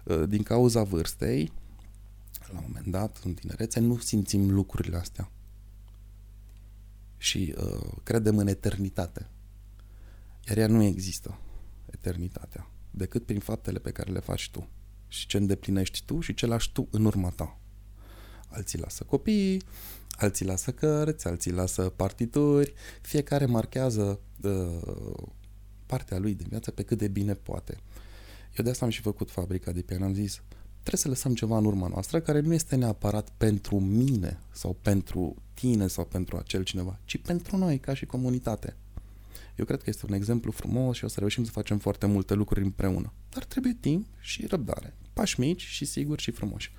Uh, 0.04 0.22
din 0.28 0.42
cauza 0.42 0.82
vârstei, 0.82 1.52
la 2.52 2.58
un 2.58 2.64
moment 2.66 2.86
dat, 2.86 3.20
în 3.24 3.34
tinerețe, 3.34 3.80
nu 3.80 3.96
simțim 3.98 4.50
lucrurile 4.50 4.96
astea. 4.96 5.30
Și 7.16 7.54
uh, 7.58 7.92
credem 8.02 8.38
în 8.38 8.46
eternitate. 8.46 9.26
Iar 10.48 10.56
ea 10.56 10.66
nu 10.66 10.82
există, 10.82 11.38
eternitatea, 11.90 12.70
decât 12.90 13.26
prin 13.26 13.40
faptele 13.40 13.78
pe 13.78 13.90
care 13.90 14.12
le 14.12 14.20
faci 14.20 14.50
tu 14.50 14.68
și 15.08 15.26
ce 15.26 15.36
îndeplinești 15.36 16.02
tu 16.04 16.20
și 16.20 16.34
ce 16.34 16.46
lași 16.46 16.72
tu 16.72 16.88
în 16.90 17.04
urma 17.04 17.30
ta. 17.30 17.58
Alții 18.48 18.78
lasă 18.78 19.04
copiii, 19.04 19.62
alții 20.22 20.46
lasă 20.46 20.70
cărți, 20.70 21.26
alții 21.26 21.52
lasă 21.52 21.82
partituri, 21.82 22.74
fiecare 23.00 23.46
marchează 23.46 24.20
uh, 24.42 25.28
partea 25.86 26.18
lui 26.18 26.34
din 26.34 26.46
viață 26.48 26.70
pe 26.70 26.82
cât 26.82 26.98
de 26.98 27.08
bine 27.08 27.34
poate. 27.34 27.76
Eu 28.56 28.64
de 28.64 28.70
asta 28.70 28.84
am 28.84 28.90
și 28.90 29.00
făcut 29.00 29.30
fabrica 29.30 29.72
de 29.72 29.80
pian, 29.80 30.02
am 30.02 30.14
zis, 30.14 30.42
trebuie 30.80 31.00
să 31.00 31.08
lăsăm 31.08 31.34
ceva 31.34 31.58
în 31.58 31.64
urma 31.64 31.88
noastră 31.88 32.20
care 32.20 32.40
nu 32.40 32.54
este 32.54 32.76
neapărat 32.76 33.28
pentru 33.36 33.80
mine 33.80 34.38
sau 34.50 34.76
pentru 34.82 35.34
tine 35.54 35.86
sau 35.86 36.04
pentru 36.04 36.36
acel 36.36 36.62
cineva, 36.62 36.98
ci 37.04 37.16
pentru 37.16 37.56
noi 37.56 37.78
ca 37.78 37.94
și 37.94 38.06
comunitate. 38.06 38.76
Eu 39.56 39.64
cred 39.64 39.82
că 39.82 39.90
este 39.90 40.06
un 40.08 40.14
exemplu 40.14 40.50
frumos 40.50 40.96
și 40.96 41.04
o 41.04 41.08
să 41.08 41.18
reușim 41.18 41.44
să 41.44 41.50
facem 41.50 41.78
foarte 41.78 42.06
multe 42.06 42.34
lucruri 42.34 42.64
împreună. 42.64 43.12
Dar 43.28 43.44
trebuie 43.44 43.76
timp 43.80 44.06
și 44.20 44.46
răbdare. 44.46 44.94
Pași 45.12 45.40
mici 45.40 45.62
și 45.62 45.84
siguri 45.84 46.22
și 46.22 46.30
frumoși. 46.30 46.72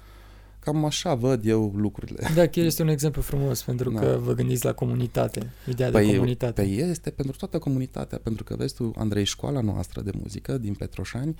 Cam 0.63 0.85
așa 0.85 1.15
văd 1.15 1.45
eu 1.45 1.73
lucrurile. 1.75 2.27
Da, 2.35 2.47
chiar 2.47 2.65
este 2.65 2.81
un 2.81 2.87
exemplu 2.87 3.21
frumos, 3.21 3.63
pentru 3.63 3.91
da. 3.91 3.99
că 3.99 4.19
vă 4.21 4.33
gândiți 4.33 4.65
la 4.65 4.73
comunitate, 4.73 5.51
ideea 5.69 5.89
păi, 5.89 6.05
de 6.05 6.11
comunitate. 6.11 6.61
Pe 6.61 6.67
este 6.67 7.09
pentru 7.09 7.37
toată 7.37 7.59
comunitatea, 7.59 8.17
pentru 8.17 8.43
că 8.43 8.55
vezi 8.55 8.75
tu, 8.75 8.93
Andrei, 8.97 9.23
școala 9.23 9.61
noastră 9.61 10.01
de 10.01 10.11
muzică 10.13 10.57
din 10.57 10.73
Petroșani, 10.73 11.35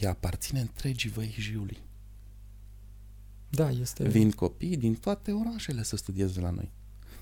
ea 0.00 0.10
aparține 0.10 0.60
întregii 0.60 1.10
Văijiului. 1.10 1.78
Da, 3.48 3.70
este... 3.70 4.08
Vin 4.08 4.30
copii 4.30 4.76
din 4.76 4.94
toate 4.94 5.32
orașele 5.32 5.82
să 5.82 5.96
studieze 5.96 6.40
la 6.40 6.50
noi. 6.50 6.72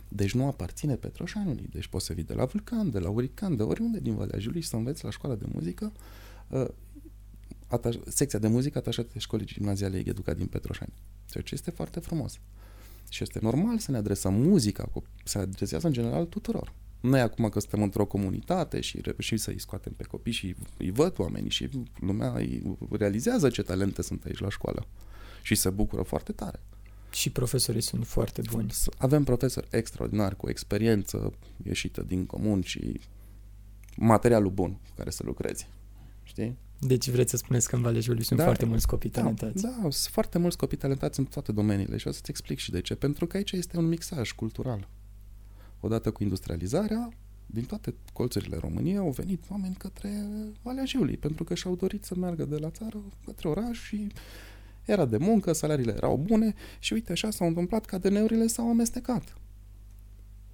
Deci 0.08 0.34
nu 0.34 0.46
aparține 0.46 0.94
Petroșanului. 0.94 1.68
Deci 1.70 1.86
poți 1.86 2.04
să 2.04 2.12
vii 2.12 2.24
de 2.24 2.34
la 2.34 2.44
Vulcan, 2.44 2.90
de 2.90 2.98
la 2.98 3.08
Urican, 3.08 3.56
de 3.56 3.62
oriunde 3.62 3.98
din 4.00 4.14
Valea 4.14 4.38
Jiului 4.38 4.60
și 4.60 4.68
să 4.68 4.76
înveți 4.76 5.04
la 5.04 5.10
școala 5.10 5.34
de 5.34 5.46
muzică 5.52 5.92
uh, 6.48 6.66
ataș- 7.68 8.08
secția 8.08 8.38
de 8.38 8.48
muzică 8.48 8.78
atașată 8.78 9.08
de 9.12 9.18
școlii 9.18 9.46
gimnaziale 9.46 10.02
Educa 10.06 10.34
din 10.34 10.46
Petroșani. 10.46 10.92
Ceea 11.30 11.44
ce 11.44 11.54
este 11.54 11.70
foarte 11.70 12.00
frumos. 12.00 12.38
Și 13.08 13.22
este 13.22 13.38
normal 13.42 13.78
să 13.78 13.90
ne 13.90 13.96
adresăm 13.96 14.34
muzica, 14.34 14.90
se 15.24 15.38
adresează 15.38 15.86
în 15.86 15.92
general 15.92 16.24
tuturor. 16.24 16.72
Noi 17.00 17.20
acum 17.20 17.48
că 17.48 17.60
suntem 17.60 17.82
într-o 17.82 18.04
comunitate 18.06 18.80
și 18.80 19.00
reușim 19.00 19.36
să-i 19.36 19.60
scoatem 19.60 19.92
pe 19.92 20.02
copii 20.04 20.32
și 20.32 20.54
îi 20.78 20.90
văd 20.90 21.18
oamenii 21.18 21.50
și 21.50 21.68
lumea 22.00 22.32
îi 22.32 22.76
realizează 22.90 23.50
ce 23.50 23.62
talente 23.62 24.02
sunt 24.02 24.24
aici 24.24 24.38
la 24.38 24.48
școală 24.48 24.86
și 25.42 25.54
se 25.54 25.70
bucură 25.70 26.02
foarte 26.02 26.32
tare. 26.32 26.60
Și 27.10 27.30
profesorii 27.30 27.80
sunt 27.80 28.06
foarte 28.06 28.42
buni. 28.50 28.72
Avem 28.98 29.24
profesori 29.24 29.68
extraordinari 29.70 30.36
cu 30.36 30.48
experiență 30.48 31.32
ieșită 31.64 32.02
din 32.02 32.26
comun 32.26 32.62
și 32.62 33.00
materialul 33.96 34.50
bun 34.50 34.72
cu 34.72 34.90
care 34.96 35.10
să 35.10 35.22
lucrezi. 35.26 35.68
Știi? 36.22 36.56
Deci 36.80 37.10
vreți 37.10 37.30
să 37.30 37.36
spuneți 37.36 37.68
că 37.68 37.76
în 37.76 37.82
Valea 37.82 38.00
Juliu 38.00 38.22
sunt 38.22 38.38
da, 38.38 38.44
foarte 38.44 38.64
mulți 38.64 38.86
copii 38.86 39.10
da, 39.10 39.20
talentați. 39.20 39.62
Da, 39.62 39.70
sunt 39.80 39.94
foarte 39.94 40.38
mulți 40.38 40.56
copii 40.56 40.76
talentați 40.76 41.18
în 41.18 41.24
toate 41.24 41.52
domeniile 41.52 41.96
și 41.96 42.08
o 42.08 42.10
să-ți 42.10 42.30
explic 42.30 42.58
și 42.58 42.70
de 42.70 42.80
ce. 42.80 42.94
Pentru 42.94 43.26
că 43.26 43.36
aici 43.36 43.52
este 43.52 43.76
un 43.78 43.88
mixaj 43.88 44.32
cultural. 44.32 44.88
Odată 45.80 46.10
cu 46.10 46.22
industrializarea, 46.22 47.08
din 47.46 47.64
toate 47.64 47.94
colțurile 48.12 48.56
României 48.56 48.96
au 48.96 49.10
venit 49.10 49.44
oameni 49.50 49.74
către 49.74 50.28
Valea 50.62 50.84
Jiului, 50.84 51.16
pentru 51.16 51.44
că 51.44 51.54
și-au 51.54 51.76
dorit 51.76 52.04
să 52.04 52.14
meargă 52.14 52.44
de 52.44 52.56
la 52.56 52.70
țară 52.70 53.02
către 53.24 53.48
oraș 53.48 53.78
și 53.82 54.06
era 54.84 55.04
de 55.04 55.16
muncă, 55.16 55.52
salariile 55.52 55.92
erau 55.92 56.16
bune 56.16 56.54
și 56.78 56.92
uite 56.92 57.12
așa 57.12 57.30
s-au 57.30 57.46
întâmplat 57.46 57.84
că 57.84 57.94
ADN-urile 57.94 58.46
s-au 58.46 58.68
amestecat. 58.68 59.36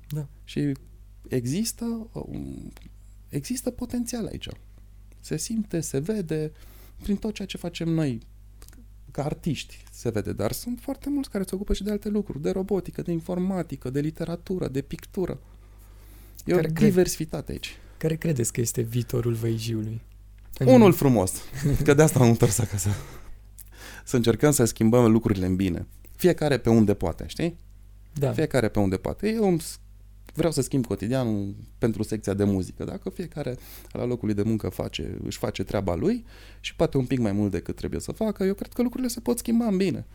Da. 0.08 0.26
Și 0.44 0.72
există, 1.28 2.10
există 3.28 3.70
potențial 3.70 4.26
aici. 4.26 4.48
Se 5.24 5.36
simte, 5.36 5.80
se 5.80 5.98
vede 5.98 6.52
prin 7.02 7.16
tot 7.16 7.34
ceea 7.34 7.48
ce 7.48 7.56
facem 7.56 7.88
noi 7.88 8.20
ca 9.10 9.24
artiști 9.24 9.84
se 9.92 10.10
vede, 10.10 10.32
dar 10.32 10.52
sunt 10.52 10.78
foarte 10.80 11.10
mulți 11.10 11.30
care 11.30 11.44
se 11.44 11.54
ocupă 11.54 11.72
și 11.72 11.82
de 11.82 11.90
alte 11.90 12.08
lucruri, 12.08 12.42
de 12.42 12.50
robotică, 12.50 13.02
de 13.02 13.12
informatică, 13.12 13.90
de 13.90 14.00
literatură, 14.00 14.68
de 14.68 14.80
pictură. 14.80 15.40
E 16.44 16.52
care 16.52 16.66
o 16.68 16.72
diversitate 16.72 17.52
aici. 17.52 17.76
Care 17.96 18.16
credeți 18.16 18.52
că 18.52 18.60
este 18.60 18.80
viitorul 18.80 19.32
Văijiului? 19.32 20.00
Unul 20.66 20.92
frumos, 20.92 21.32
că 21.84 21.94
de 21.94 22.02
asta 22.02 22.18
am 22.18 22.28
întors 22.28 22.58
acasă 22.58 22.90
să 24.04 24.16
încercăm 24.16 24.50
să 24.50 24.64
schimbăm 24.64 25.10
lucrurile 25.10 25.46
în 25.46 25.56
bine. 25.56 25.86
Fiecare 26.16 26.58
pe 26.58 26.70
unde 26.70 26.94
poate, 26.94 27.24
știi? 27.26 27.58
Da. 28.12 28.32
Fiecare 28.32 28.68
pe 28.68 28.78
unde 28.78 28.96
poate. 28.96 29.28
Eu 29.28 29.44
vreau 30.34 30.52
să 30.52 30.62
schimb 30.62 30.86
cotidianul 30.86 31.54
pentru 31.78 32.02
secția 32.02 32.34
de 32.34 32.44
muzică. 32.44 32.84
Dacă 32.84 33.10
fiecare 33.10 33.56
la 33.92 34.04
locul 34.04 34.26
lui 34.26 34.34
de 34.34 34.42
muncă 34.42 34.68
face, 34.68 35.18
își 35.24 35.38
face 35.38 35.64
treaba 35.64 35.94
lui 35.94 36.24
și 36.60 36.76
poate 36.76 36.96
un 36.96 37.04
pic 37.04 37.18
mai 37.18 37.32
mult 37.32 37.50
decât 37.50 37.76
trebuie 37.76 38.00
să 38.00 38.12
facă, 38.12 38.44
eu 38.44 38.54
cred 38.54 38.72
că 38.72 38.82
lucrurile 38.82 39.08
se 39.08 39.20
pot 39.20 39.38
schimba 39.38 39.66
în 39.66 39.76
bine. 39.76 40.06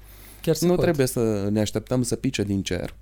Chiar 0.41 0.57
nu 0.59 0.67
pot. 0.67 0.81
trebuie 0.81 1.05
să 1.05 1.49
ne 1.51 1.59
așteptăm 1.59 2.01
să 2.01 2.15
pice 2.15 2.43
din 2.43 2.63
cer 2.63 2.95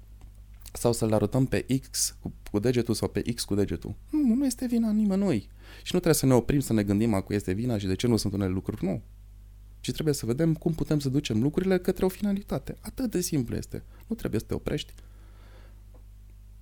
sau 0.73 0.93
să-l 0.93 1.13
arătăm 1.13 1.45
pe 1.45 1.65
X 1.89 2.15
cu, 2.21 2.33
cu 2.51 2.59
degetul 2.59 2.93
sau 2.93 3.07
pe 3.07 3.21
X 3.21 3.43
cu 3.43 3.55
degetul. 3.55 3.95
Nu, 4.09 4.35
nu 4.35 4.45
este 4.45 4.65
vina 4.65 4.91
nimănui. 4.91 5.49
Și 5.83 5.91
nu 5.93 5.99
trebuie 5.99 6.13
să 6.13 6.25
ne 6.25 6.33
oprim 6.33 6.59
să 6.59 6.73
ne 6.73 6.83
gândim 6.83 7.13
acum 7.13 7.35
este 7.35 7.51
vina 7.51 7.77
și 7.77 7.87
de 7.87 7.95
ce 7.95 8.07
nu 8.07 8.17
sunt 8.17 8.33
unele 8.33 8.51
lucruri. 8.51 8.85
Nu 8.85 9.01
ci 9.87 9.91
trebuie 9.91 10.13
să 10.13 10.25
vedem 10.25 10.53
cum 10.53 10.73
putem 10.73 10.99
să 10.99 11.09
ducem 11.09 11.41
lucrurile 11.41 11.77
către 11.77 12.05
o 12.05 12.07
finalitate. 12.07 12.77
Atât 12.81 13.11
de 13.11 13.21
simplu 13.21 13.55
este. 13.55 13.83
Nu 14.07 14.15
trebuie 14.15 14.39
să 14.39 14.45
te 14.45 14.53
oprești 14.53 14.93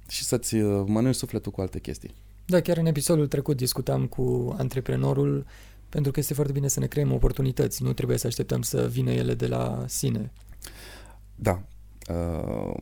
și 0.10 0.24
să-ți 0.24 0.56
uh, 0.56 0.84
mănânci 0.88 1.15
sufletul 1.15 1.52
cu 1.52 1.62
alte 1.62 1.80
chestii. 1.80 2.15
Da, 2.46 2.62
chiar 2.62 2.78
în 2.78 2.86
episodul 2.86 3.28
trecut 3.28 3.58
discutam 3.58 4.08
cu 4.08 4.56
antreprenorul 4.58 5.46
pentru 5.89 6.12
că 6.12 6.20
este 6.20 6.34
foarte 6.34 6.52
bine 6.52 6.68
să 6.68 6.80
ne 6.80 6.88
creăm 6.88 7.12
oportunități. 7.12 7.84
Nu 7.84 7.94
trebuie 7.94 8.18
să 8.18 8.28
așteptăm 8.28 8.62
să 8.62 8.88
vină 8.88 9.12
ele 9.12 9.34
de 9.34 9.48
la 9.48 9.86
sine. 9.88 10.32
Da. 11.36 11.63
Uh, 12.10 12.76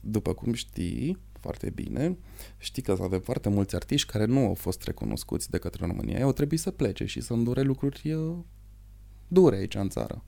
după 0.00 0.32
cum 0.32 0.52
știi 0.52 1.18
foarte 1.40 1.70
bine, 1.70 2.18
știi 2.58 2.82
că 2.82 2.96
avem 3.00 3.20
foarte 3.20 3.48
mulți 3.48 3.74
artiști 3.74 4.10
care 4.10 4.24
nu 4.24 4.46
au 4.46 4.54
fost 4.54 4.82
recunoscuți 4.82 5.50
de 5.50 5.58
către 5.58 5.86
România. 5.86 6.16
Ei 6.16 6.22
au 6.22 6.32
trebuit 6.32 6.60
să 6.60 6.70
plece 6.70 7.04
și 7.04 7.20
să 7.20 7.32
îndure 7.32 7.62
lucruri 7.62 8.12
uh, 8.12 8.36
dure 9.28 9.56
aici 9.56 9.74
în 9.74 9.88
țară. 9.88 10.24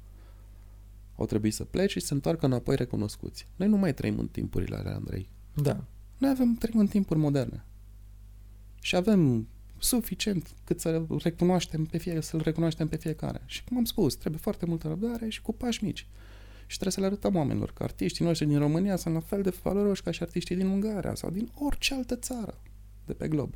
Au 1.16 1.26
trebuit 1.26 1.54
să 1.54 1.64
plece 1.64 1.92
și 1.92 2.00
să 2.00 2.06
se 2.06 2.14
întoarcă 2.14 2.46
înapoi 2.46 2.76
recunoscuți. 2.76 3.48
Noi 3.56 3.68
nu 3.68 3.76
mai 3.76 3.94
trăim 3.94 4.18
în 4.18 4.28
timpurile 4.28 4.76
alea, 4.76 4.94
Andrei. 4.94 5.28
Da. 5.54 5.84
Noi 6.18 6.30
avem, 6.30 6.54
trăim 6.54 6.78
în 6.78 6.86
timpuri 6.86 7.18
moderne. 7.18 7.64
Și 8.80 8.96
avem 8.96 9.48
suficient 9.78 10.54
cât 10.64 10.80
să 10.80 11.06
recunoaștem 11.22 11.84
pe 11.84 11.98
fie, 11.98 12.20
să-l 12.20 12.40
recunoaștem 12.40 12.88
pe 12.88 12.96
fiecare. 12.96 13.42
Și 13.46 13.64
cum 13.64 13.76
am 13.76 13.84
spus, 13.84 14.14
trebuie 14.14 14.40
foarte 14.40 14.66
multă 14.66 14.88
răbdare 14.88 15.28
și 15.28 15.42
cu 15.42 15.52
pași 15.52 15.84
mici. 15.84 16.06
Și 16.66 16.78
trebuie 16.78 16.92
să 16.92 17.00
le 17.00 17.06
arătăm 17.06 17.34
oamenilor 17.34 17.72
că 17.72 17.82
artiștii 17.82 18.24
noștri 18.24 18.46
din 18.46 18.58
România 18.58 18.96
sunt 18.96 19.14
la 19.14 19.20
fel 19.20 19.42
de 19.42 19.54
valoroși 19.62 20.02
ca 20.02 20.10
și 20.10 20.22
artiștii 20.22 20.56
din 20.56 20.66
Ungaria 20.66 21.14
sau 21.14 21.30
din 21.30 21.50
orice 21.54 21.94
altă 21.94 22.16
țară 22.16 22.60
de 23.06 23.12
pe 23.12 23.28
glob. 23.28 23.54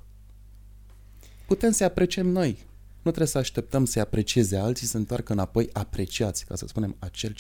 Putem 1.47 1.71
să 1.71 1.85
apreciem 1.85 2.27
noi 2.27 2.66
nu 3.09 3.14
trebuie 3.14 3.27
să 3.27 3.38
așteptăm 3.38 3.85
să-i 3.85 4.03
aprecieze 4.03 4.57
alții, 4.57 4.87
să 4.87 4.90
se 4.90 4.97
întoarcă 4.97 5.33
înapoi 5.33 5.68
apreciați, 5.73 6.44
ca 6.44 6.57
să 6.57 6.66
spunem, 6.66 6.97
acel, 6.99 7.35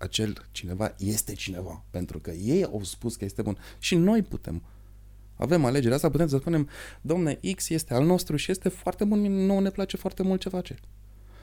acel 0.00 0.46
cineva 0.50 0.94
este 0.98 1.34
cineva, 1.34 1.84
pentru 1.90 2.18
că 2.18 2.30
ei 2.30 2.64
au 2.64 2.82
spus 2.82 3.16
că 3.16 3.24
este 3.24 3.42
bun. 3.42 3.58
Și 3.78 3.94
noi 3.94 4.22
putem. 4.22 4.62
Avem 5.36 5.64
alegerea 5.64 5.96
asta, 5.96 6.10
putem 6.10 6.28
să 6.28 6.36
spunem, 6.36 6.68
domne, 7.00 7.40
X 7.56 7.68
este 7.68 7.94
al 7.94 8.04
nostru 8.06 8.36
și 8.36 8.50
este 8.50 8.68
foarte 8.68 9.04
bun, 9.04 9.20
nouă 9.46 9.60
ne 9.60 9.70
place 9.70 9.96
foarte 9.96 10.22
mult 10.22 10.40
ce 10.40 10.48
face. 10.48 10.74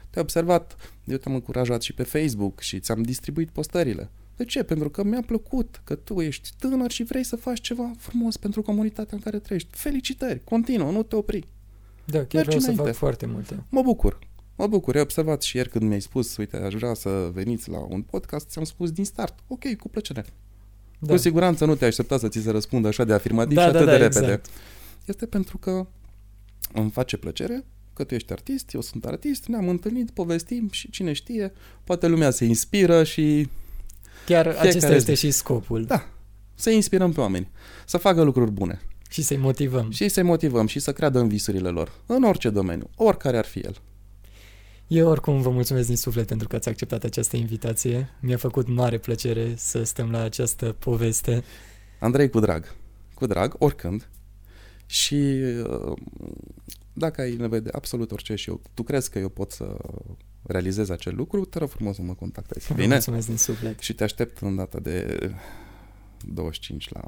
Te-ai 0.09 0.23
observat, 0.23 0.75
eu 1.05 1.17
te-am 1.17 1.33
încurajat 1.35 1.81
și 1.81 1.93
pe 1.93 2.03
Facebook 2.03 2.59
și 2.59 2.79
ți-am 2.79 3.01
distribuit 3.01 3.49
postările. 3.49 4.09
De 4.35 4.45
ce? 4.45 4.63
Pentru 4.63 4.89
că 4.89 5.03
mi-a 5.03 5.21
plăcut 5.21 5.81
că 5.83 5.95
tu 5.95 6.21
ești 6.21 6.49
tânăr 6.59 6.91
și 6.91 7.03
vrei 7.03 7.23
să 7.23 7.35
faci 7.35 7.61
ceva 7.61 7.91
frumos 7.97 8.37
pentru 8.37 8.61
comunitatea 8.61 9.17
în 9.17 9.23
care 9.23 9.39
trăiești. 9.39 9.69
Felicitări! 9.71 10.43
Continuă, 10.43 10.91
nu 10.91 11.03
te 11.03 11.15
opri. 11.15 11.47
Da, 12.05 12.17
chiar 12.17 12.27
Mergi 12.33 12.45
vreau 12.45 12.59
să 12.59 12.69
înainte. 12.69 12.83
fac 12.83 12.93
foarte 12.93 13.25
multe. 13.25 13.63
Mă 13.69 13.81
bucur. 13.81 14.19
Mă 14.57 14.67
bucur. 14.67 14.95
Ai 14.95 15.01
observat 15.01 15.41
și 15.41 15.55
ieri 15.55 15.69
când 15.69 15.83
mi-ai 15.83 16.01
spus, 16.01 16.37
uite, 16.37 16.57
aș 16.57 16.73
vrea 16.73 16.93
să 16.93 17.29
veniți 17.33 17.69
la 17.69 17.79
un 17.79 18.01
podcast, 18.01 18.49
ți-am 18.49 18.63
spus 18.65 18.91
din 18.91 19.05
start. 19.05 19.39
Ok, 19.47 19.75
cu 19.75 19.89
plăcere. 19.89 20.25
Da. 20.99 21.11
Cu 21.13 21.19
siguranță 21.19 21.65
nu 21.65 21.75
te-ai 21.75 21.89
aștepta 21.89 22.17
să 22.17 22.27
ți 22.27 22.41
se 22.41 22.51
răspundă 22.51 22.87
așa 22.87 23.03
de 23.03 23.13
afirmativ 23.13 23.55
Da, 23.55 23.65
și 23.65 23.71
da, 23.71 23.77
atât 23.77 23.89
da, 23.89 23.97
de 23.97 24.03
repede. 24.03 24.25
exact. 24.25 24.49
Este 25.05 25.25
pentru 25.25 25.57
că 25.57 25.87
îmi 26.73 26.89
face 26.89 27.17
plăcere 27.17 27.65
că 27.93 28.03
tu 28.03 28.13
ești 28.13 28.31
artist, 28.31 28.73
eu 28.73 28.81
sunt 28.81 29.05
artist, 29.05 29.45
ne-am 29.47 29.69
întâlnit, 29.69 30.09
povestim 30.11 30.69
și 30.71 30.89
cine 30.89 31.13
știe, 31.13 31.51
poate 31.83 32.07
lumea 32.07 32.29
se 32.29 32.45
inspiră 32.45 33.03
și 33.03 33.47
Chiar 34.25 34.43
Fiecare 34.45 34.67
acesta 34.69 34.95
este 34.95 35.13
zi. 35.13 35.25
și 35.25 35.31
scopul. 35.31 35.85
Da. 35.85 36.07
să 36.55 36.69
inspirăm 36.69 37.11
pe 37.11 37.19
oameni, 37.19 37.49
să 37.85 37.97
facă 37.97 38.21
lucruri 38.21 38.51
bune 38.51 38.81
Și 39.09 39.21
să-i 39.21 39.37
motivăm. 39.37 39.91
și 39.91 40.09
să-i 40.09 40.23
motivăm 40.23 40.67
și 40.67 40.79
să 40.79 40.93
creadă 40.93 41.19
în 41.19 41.27
visurile 41.27 41.69
lor, 41.69 41.91
în 42.05 42.23
orice 42.23 42.49
domeniu, 42.49 42.89
oricare 42.95 43.37
ar 43.37 43.45
fi 43.45 43.59
el. 43.59 43.81
Eu 44.87 45.07
oricum 45.07 45.41
vă 45.41 45.49
mulțumesc 45.49 45.87
din 45.87 45.97
suflet 45.97 46.27
pentru 46.27 46.47
că 46.47 46.55
ați 46.55 46.69
acceptat 46.69 47.03
această 47.03 47.35
invitație. 47.37 48.09
Mi-a 48.19 48.37
făcut 48.37 48.67
mare 48.67 48.97
plăcere 48.97 49.53
să 49.55 49.83
stăm 49.83 50.11
la 50.11 50.21
această 50.21 50.71
poveste. 50.71 51.43
Andrei, 51.99 52.29
cu 52.29 52.39
drag. 52.39 52.75
Cu 53.13 53.25
drag, 53.25 53.55
oricând. 53.59 54.09
Și 54.85 55.15
uh, 55.69 55.97
dacă 56.93 57.21
ai 57.21 57.35
nevoie 57.35 57.59
de 57.59 57.69
absolut 57.73 58.11
orice 58.11 58.35
și 58.35 58.49
eu, 58.49 58.61
tu 58.73 58.83
crezi 58.83 59.09
că 59.09 59.19
eu 59.19 59.29
pot 59.29 59.51
să 59.51 59.77
realizez 60.43 60.89
acel 60.89 61.15
lucru, 61.15 61.45
te 61.45 61.59
rog 61.59 61.69
frumos 61.69 61.95
să 61.95 62.01
mă 62.01 62.13
contactezi. 62.13 62.67
Vă 62.67 62.73
Bine? 62.73 62.87
mulțumesc 62.87 63.27
din 63.27 63.37
suflet. 63.37 63.79
Și 63.79 63.93
te 63.93 64.03
aștept 64.03 64.37
în 64.37 64.55
data 64.55 64.79
de 64.79 65.17
25 66.25 66.89
la 66.89 67.01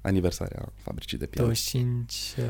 aniversarea 0.00 0.72
fabricii 0.76 1.18
de 1.18 1.26
piele. 1.26 1.46
25 1.46 2.12
uh, 2.38 2.44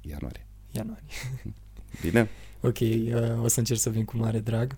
Ianuarie. 0.00 0.46
ianuarie. 0.70 1.04
Bine? 2.00 2.28
Ok, 2.60 2.78
uh, 2.80 3.42
o 3.42 3.48
să 3.48 3.58
încerc 3.58 3.78
să 3.78 3.90
vin 3.90 4.04
cu 4.04 4.16
mare 4.16 4.38
drag. 4.38 4.76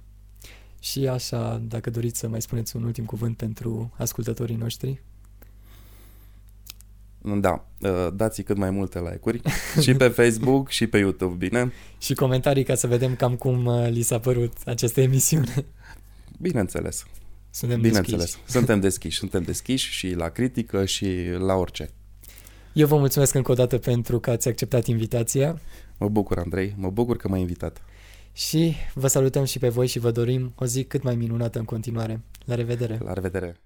Și 0.80 1.08
așa, 1.08 1.62
dacă 1.68 1.90
doriți 1.90 2.18
să 2.18 2.28
mai 2.28 2.42
spuneți 2.42 2.76
un 2.76 2.82
ultim 2.82 3.04
cuvânt 3.04 3.36
pentru 3.36 3.92
ascultătorii 3.96 4.56
noștri. 4.56 5.02
Da, 7.40 7.66
uh, 7.80 8.08
dați 8.14 8.42
cât 8.42 8.56
mai 8.56 8.70
multe 8.70 8.98
like-uri 8.98 9.40
și 9.82 9.94
pe 9.94 10.08
Facebook 10.08 10.68
și 10.68 10.86
pe 10.86 10.98
YouTube, 10.98 11.34
bine? 11.48 11.72
Și 11.98 12.14
comentarii 12.14 12.64
ca 12.64 12.74
să 12.74 12.86
vedem 12.86 13.16
cam 13.16 13.36
cum 13.36 13.66
uh, 13.66 13.88
li 13.90 14.02
s-a 14.02 14.18
părut 14.20 14.52
această 14.64 15.00
emisiune. 15.00 15.64
Bineînțeles, 16.40 17.04
Suntem 17.50 17.80
bineînțeles. 17.80 18.20
deschiși. 18.20 18.42
Suntem 18.46 18.80
deschiși, 18.80 19.18
suntem 19.18 19.42
deschiși 19.42 19.90
și 19.92 20.10
la 20.14 20.28
critică 20.28 20.84
și 20.84 21.08
la 21.38 21.54
orice. 21.54 21.90
Eu 22.72 22.86
vă 22.86 22.96
mulțumesc 22.96 23.34
încă 23.34 23.50
o 23.50 23.54
dată 23.54 23.78
pentru 23.78 24.20
că 24.20 24.30
ați 24.30 24.48
acceptat 24.48 24.86
invitația 24.86 25.60
Mă 25.98 26.08
bucur, 26.08 26.38
Andrei, 26.38 26.74
mă 26.78 26.90
bucur 26.90 27.16
că 27.16 27.28
m-ai 27.28 27.40
invitat. 27.40 27.82
și 28.32 28.74
vă 28.94 29.06
salutăm 29.06 29.44
și 29.44 29.58
pe 29.58 29.68
voi 29.68 29.86
și 29.86 29.98
vă 29.98 30.10
dorim 30.10 30.52
o 30.56 30.64
zi 30.64 30.84
cât 30.84 31.02
mai 31.02 31.14
minunată 31.14 31.58
în 31.58 31.64
continuare. 31.64 32.20
La 32.44 32.54
revedere! 32.54 32.98
La 33.04 33.12
revedere! 33.12 33.56